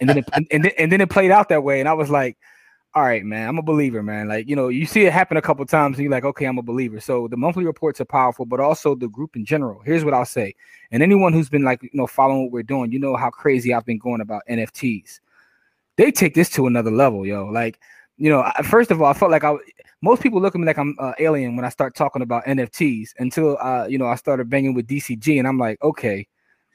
[0.00, 1.92] And then it, and, and then and then it played out that way, and I
[1.92, 2.36] was like,
[2.94, 4.26] all right, man, I'm a believer, man.
[4.26, 6.58] Like, you know, you see it happen a couple times and you're like, okay, I'm
[6.58, 6.98] a believer.
[6.98, 9.80] So the monthly reports are powerful, but also the group in general.
[9.84, 10.56] Here's what I'll say.
[10.90, 13.72] And anyone who's been like, you know, following what we're doing, you know how crazy
[13.72, 15.20] I've been going about NFTs.
[16.00, 17.44] They take this to another level, yo.
[17.44, 17.78] Like,
[18.16, 19.54] you know, first of all, I felt like I
[20.00, 23.10] most people look at me like I'm uh, alien when I start talking about NFTs
[23.18, 26.26] until uh, you know, I started banging with DCG and I'm like, okay,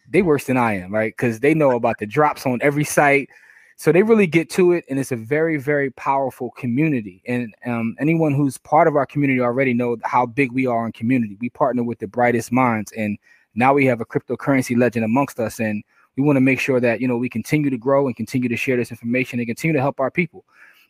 [0.08, 1.12] they worse than I am, right?
[1.12, 3.32] Because they know about the drops on every site.
[3.78, 7.24] So they really get to it, and it's a very, very powerful community.
[7.28, 10.92] And um, anyone who's part of our community already know how big we are in
[10.92, 11.36] community.
[11.42, 13.18] We partner with the brightest minds, and
[13.56, 15.84] now we have a cryptocurrency legend amongst us, and
[16.18, 18.56] we want to make sure that you know we continue to grow and continue to
[18.56, 20.46] share this information and continue to help our people.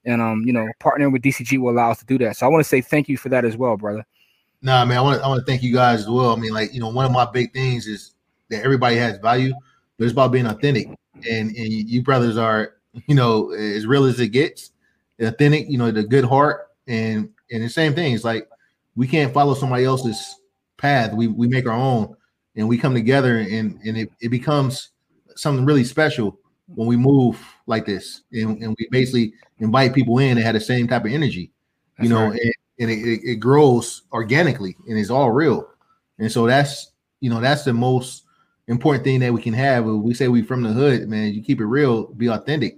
[0.05, 2.37] And um, you know, partnering with DCG will allow us to do that.
[2.37, 4.05] So I want to say thank you for that as well, brother.
[4.61, 6.31] Nah, man, I want to I want to thank you guys as well.
[6.31, 8.13] I mean, like you know, one of my big things is
[8.49, 9.53] that everybody has value,
[9.97, 10.87] but it's about being authentic.
[10.87, 12.75] And and you brothers are,
[13.07, 14.71] you know, as real as it gets,
[15.19, 15.69] authentic.
[15.69, 18.13] You know, the good heart, and and the same thing.
[18.13, 18.47] It's like
[18.95, 20.39] we can't follow somebody else's
[20.77, 21.13] path.
[21.13, 22.15] We we make our own,
[22.55, 24.89] and we come together, and and it, it becomes
[25.35, 26.39] something really special
[26.73, 30.59] when we move like this, and, and we basically invite people in that have the
[30.59, 31.51] same type of energy.
[31.97, 32.39] That's you know, right.
[32.41, 35.67] and, and it, it grows organically, and it's all real.
[36.17, 38.23] And so that's you know that's the most
[38.67, 39.85] important thing that we can have.
[39.85, 42.75] we say we from the hood, man, you keep it real, be authentic.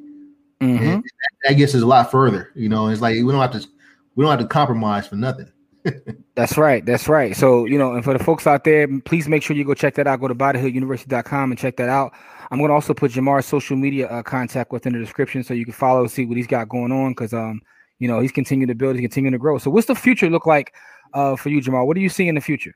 [0.62, 0.84] Mm-hmm.
[0.84, 1.04] And
[1.44, 2.52] that gets us a lot further.
[2.56, 3.68] You know, it's like we don't have to
[4.16, 5.52] we don't have to compromise for nothing.
[6.36, 6.86] That's right.
[6.86, 7.36] That's right.
[7.36, 9.96] So, you know, and for the folks out there, please make sure you go check
[9.96, 10.20] that out.
[10.20, 12.14] Go to buythehooduniversity.com and check that out.
[12.52, 15.74] I'm to also put Jamar's social media uh, contact within the description so you can
[15.74, 17.62] follow, see what he's got going on because, um,
[18.00, 19.58] you know, he's continuing to build, he's continuing to grow.
[19.58, 20.74] So, what's the future look like
[21.14, 21.86] uh, for you, Jamar?
[21.86, 22.74] What do you see in the future?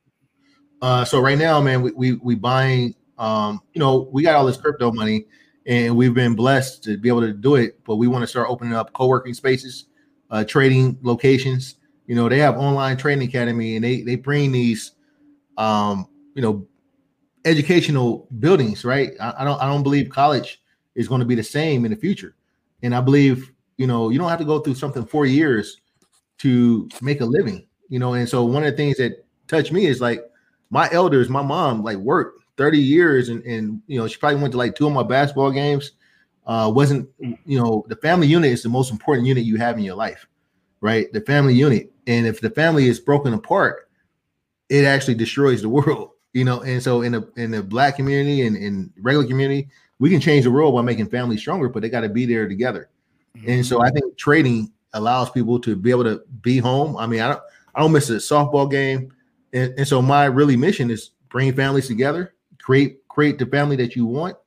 [0.82, 4.45] Uh, so right now, man, we we, we buying um, you know, we got all
[4.45, 5.26] this crypto money
[5.67, 8.49] and we've been blessed to be able to do it, but we want to start
[8.49, 9.86] opening up co-working spaces,
[10.32, 11.76] uh, trading locations.
[12.07, 14.93] You know, they have online training academy and they they bring these
[15.57, 16.65] um, you know,
[17.45, 19.11] educational buildings, right?
[19.19, 20.61] I, I don't I don't believe college
[20.95, 22.35] is going to be the same in the future.
[22.83, 25.77] And I believe, you know, you don't have to go through something four years
[26.39, 28.13] to make a living, you know.
[28.13, 30.23] And so one of the things that touched me is like
[30.69, 34.51] my elders, my mom, like worked 30 years and, and you know she probably went
[34.51, 35.93] to like two of my basketball games
[36.45, 39.83] uh wasn't you know the family unit is the most important unit you have in
[39.83, 40.27] your life
[40.79, 43.89] right the family unit and if the family is broken apart
[44.69, 48.41] it actually destroys the world you know and so in the in the black community
[48.45, 49.67] and in regular community
[49.99, 52.47] we can change the world by making families stronger but they got to be there
[52.47, 52.89] together.
[53.38, 53.49] Mm-hmm.
[53.49, 56.97] and so i think trading allows people to be able to be home.
[56.97, 57.41] I mean i don't
[57.75, 59.13] i don't miss a softball game.
[59.53, 63.95] And, and so my really mission is bring families together create create the family that
[63.95, 64.38] you want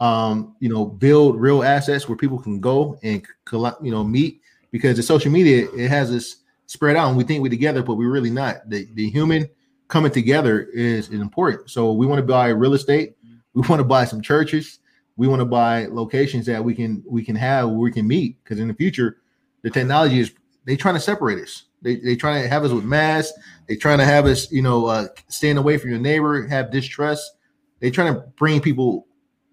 [0.00, 4.42] um you know build real assets where people can go and collect you know meet
[4.70, 7.94] because the social media it has us spread out and we think we're together but
[7.94, 8.68] we're really not.
[8.68, 9.48] The, the human
[9.88, 13.16] coming together is, is important so we want to buy real estate
[13.54, 14.80] we want to buy some churches
[15.16, 18.42] we want to buy locations that we can we can have where we can meet
[18.42, 19.18] because in the future
[19.62, 20.32] the technology is
[20.64, 23.32] they trying to separate us they they trying to have us with masks
[23.68, 27.36] they trying to have us you know uh staying away from your neighbor have distrust
[27.80, 29.06] they're trying to bring people,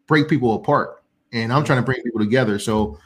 [0.08, 2.60] break people apart, and I'm trying to bring people together.
[2.60, 2.98] So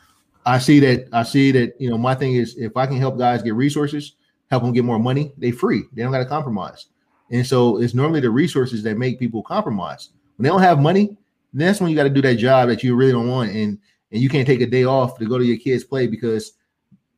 [0.45, 1.09] I see that.
[1.11, 1.73] I see that.
[1.79, 4.15] You know, my thing is if I can help guys get resources,
[4.49, 5.83] help them get more money, they free.
[5.93, 6.87] They don't got to compromise.
[7.31, 10.09] And so it's normally the resources that make people compromise.
[10.35, 11.17] When they don't have money,
[11.53, 13.79] that's when you got to do that job that you really don't want, and
[14.11, 16.53] and you can't take a day off to go to your kids' play because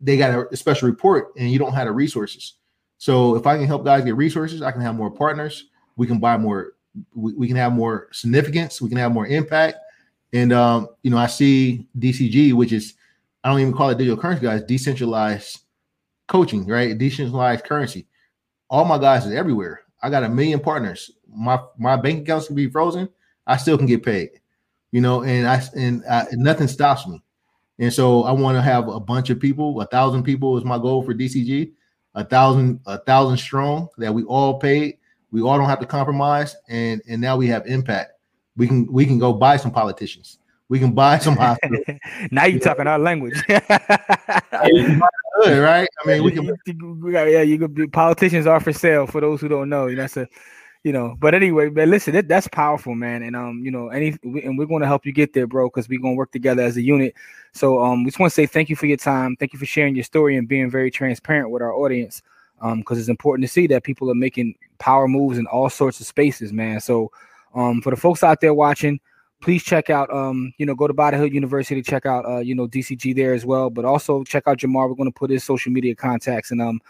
[0.02, 2.56] they got a, special report and you don't have the resources.
[2.98, 5.66] So if I can help guys get resources, I can have more partners.
[5.98, 6.74] We can buy more
[7.14, 9.78] we, we can have more significance, we can have more impact.
[10.34, 12.96] And um, you know, I see DCG, which is
[13.44, 15.60] I don't even call it digital currency, guys, decentralized
[16.28, 16.98] coaching, right?
[16.98, 18.08] Decentralized currency.
[18.70, 19.82] All my guys is everywhere.
[20.02, 21.12] I got a million partners.
[21.28, 23.10] My my bank accounts can be frozen.
[23.46, 24.30] I still can get paid.
[24.92, 27.22] You know, and I and I, nothing stops me.
[27.78, 29.80] And so I want to have a bunch of people.
[29.82, 31.72] A thousand people is my goal for DCG.
[32.16, 35.00] A thousand, a thousand strong that we all paid
[35.32, 38.14] we all don't have to compromise, and and now we have impact.
[38.58, 40.40] We can we can go buy some politicians.
[40.70, 41.84] We can buy some hospitals.
[42.32, 43.42] now you're talking our language.
[43.50, 43.68] right?
[45.42, 46.56] I mean, we can.
[47.12, 49.94] Yeah, you could be politicians are for sale for those who don't know.
[49.94, 50.28] That's a,
[50.84, 51.16] you know.
[51.20, 53.24] But anyway, but listen, that, that's powerful, man.
[53.24, 55.90] And um, you know, any and we're going to help you get there, bro, because
[55.90, 57.16] we're going to work together as a unit.
[57.52, 59.36] So um, we just want to say thank you for your time.
[59.38, 62.22] Thank you for sharing your story and being very transparent with our audience
[62.62, 66.00] um because it's important to see that people are making power moves in all sorts
[66.00, 67.12] of spaces man so
[67.56, 69.00] um for the folks out there watching
[69.42, 72.40] please check out um you know go to Buy the Hood University check out uh
[72.40, 74.90] you know DCG there as well but also check out Jamar.
[74.90, 76.82] We're going to put his social media contacts and um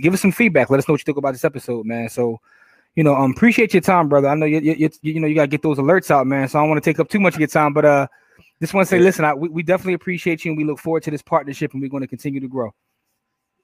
[0.00, 0.70] give us some feedback.
[0.70, 2.08] Let us know what you think about this episode man.
[2.08, 2.40] So
[2.94, 4.28] you know um appreciate your time brother.
[4.28, 6.48] I know you you, you, you know you got to get those alerts out man.
[6.48, 8.06] So I don't want to take up too much of your time but uh
[8.60, 11.02] just want to say listen I, we, we definitely appreciate you and we look forward
[11.04, 12.74] to this partnership and we're going to continue to grow.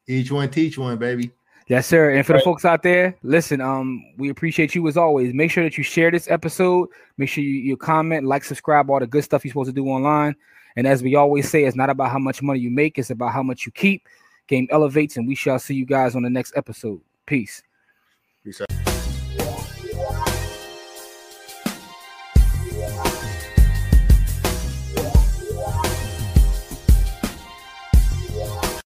[0.06, 1.30] Each one teach one baby
[1.70, 2.10] Yes, sir.
[2.10, 2.40] And for right.
[2.40, 5.32] the folks out there, listen, um, we appreciate you as always.
[5.32, 6.88] Make sure that you share this episode.
[7.16, 9.86] Make sure you, you comment, like, subscribe, all the good stuff you're supposed to do
[9.86, 10.34] online.
[10.74, 13.32] And as we always say, it's not about how much money you make, it's about
[13.32, 14.08] how much you keep.
[14.48, 17.00] Game elevates, and we shall see you guys on the next episode.
[17.24, 17.62] Peace.
[18.42, 18.79] Peace out.